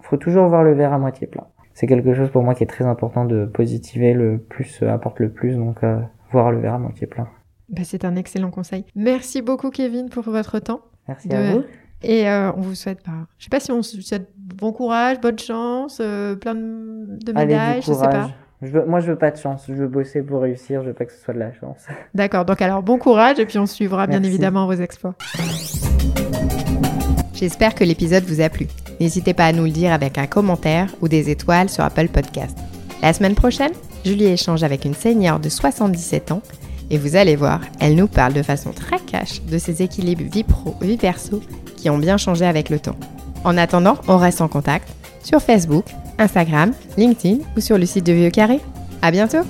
Faut 0.00 0.16
toujours 0.16 0.48
voir 0.48 0.64
le 0.64 0.72
verre 0.72 0.94
à 0.94 0.98
moitié 0.98 1.26
plein. 1.26 1.44
C'est 1.74 1.86
quelque 1.86 2.14
chose 2.14 2.30
pour 2.30 2.42
moi 2.42 2.54
qui 2.54 2.62
est 2.62 2.66
très 2.66 2.84
important 2.84 3.24
de 3.24 3.46
positiver 3.46 4.12
le 4.12 4.38
plus 4.38 4.82
euh, 4.82 4.92
apporte 4.92 5.18
le 5.18 5.30
plus, 5.30 5.56
donc 5.56 5.82
euh, 5.82 6.00
voir 6.32 6.50
le 6.52 6.60
verre 6.60 6.74
à 6.74 6.78
moitié 6.78 7.06
plein. 7.06 7.28
Ben, 7.68 7.84
C'est 7.84 8.04
un 8.04 8.16
excellent 8.16 8.50
conseil. 8.50 8.84
Merci 8.94 9.42
beaucoup 9.42 9.70
Kevin 9.70 10.08
pour 10.08 10.24
votre 10.24 10.58
temps. 10.58 10.80
Merci 11.08 11.28
De- 11.28 11.34
à 11.36 11.52
vous. 11.52 11.62
Et 12.02 12.28
euh, 12.28 12.50
on 12.56 12.60
vous 12.62 12.74
souhaite 12.74 13.02
pas. 13.02 13.26
Je 13.38 13.44
sais 13.44 13.50
pas 13.50 13.60
si 13.60 13.70
on 13.72 13.82
se 13.82 14.00
souhaite 14.00 14.30
bon 14.36 14.72
courage, 14.72 15.20
bonne 15.20 15.38
chance, 15.38 15.98
euh, 16.00 16.34
plein 16.34 16.54
de, 16.54 17.06
de 17.22 17.32
Allez, 17.36 17.46
médailles, 17.46 17.82
je 17.82 17.92
sais 17.92 18.08
pas. 18.08 18.30
Je 18.62 18.68
veux, 18.72 18.84
moi, 18.86 19.00
je 19.00 19.06
veux 19.10 19.16
pas 19.18 19.30
de 19.30 19.36
chance. 19.36 19.64
Je 19.68 19.72
veux 19.74 19.88
bosser 19.88 20.22
pour 20.22 20.40
réussir. 20.42 20.82
Je 20.82 20.88
veux 20.88 20.94
pas 20.94 21.04
que 21.06 21.12
ce 21.12 21.18
soit 21.22 21.34
de 21.34 21.38
la 21.38 21.52
chance. 21.52 21.86
D'accord, 22.14 22.44
donc 22.44 22.60
alors 22.62 22.82
bon 22.82 22.98
courage 22.98 23.38
et 23.38 23.46
puis 23.46 23.58
on 23.58 23.66
suivra 23.66 24.06
bien 24.06 24.22
évidemment 24.22 24.66
vos 24.66 24.72
exploits. 24.72 25.14
J'espère 27.34 27.74
que 27.74 27.84
l'épisode 27.84 28.24
vous 28.24 28.40
a 28.40 28.48
plu. 28.50 28.66
N'hésitez 29.00 29.32
pas 29.32 29.46
à 29.46 29.52
nous 29.52 29.64
le 29.64 29.70
dire 29.70 29.92
avec 29.92 30.18
un 30.18 30.26
commentaire 30.26 30.88
ou 31.00 31.08
des 31.08 31.30
étoiles 31.30 31.68
sur 31.70 31.84
Apple 31.84 32.08
Podcast. 32.08 32.56
La 33.02 33.12
semaine 33.14 33.34
prochaine, 33.34 33.72
Julie 34.04 34.26
échange 34.26 34.62
avec 34.62 34.84
une 34.84 34.94
senior 34.94 35.38
de 35.38 35.48
77 35.48 36.32
ans 36.32 36.42
et 36.90 36.98
vous 36.98 37.16
allez 37.16 37.36
voir, 37.36 37.60
elle 37.78 37.94
nous 37.94 38.08
parle 38.08 38.32
de 38.32 38.42
façon 38.42 38.72
très 38.72 38.98
cash 38.98 39.42
de 39.42 39.58
ses 39.58 39.82
équilibres 39.82 40.24
vie 40.30 40.44
pro, 40.44 40.74
vie 40.80 40.96
perso 40.96 41.40
qui 41.76 41.88
ont 41.88 41.98
bien 41.98 42.16
changé 42.16 42.44
avec 42.44 42.68
le 42.68 42.80
temps. 42.80 42.96
En 43.44 43.56
attendant, 43.56 43.96
on 44.08 44.16
reste 44.16 44.40
en 44.40 44.48
contact 44.48 44.88
sur 45.22 45.40
Facebook, 45.40 45.84
Instagram, 46.18 46.72
LinkedIn 46.96 47.38
ou 47.56 47.60
sur 47.60 47.78
le 47.78 47.86
site 47.86 48.04
de 48.06 48.12
Vieux 48.12 48.30
Carré. 48.30 48.60
À 49.02 49.10
bientôt! 49.10 49.44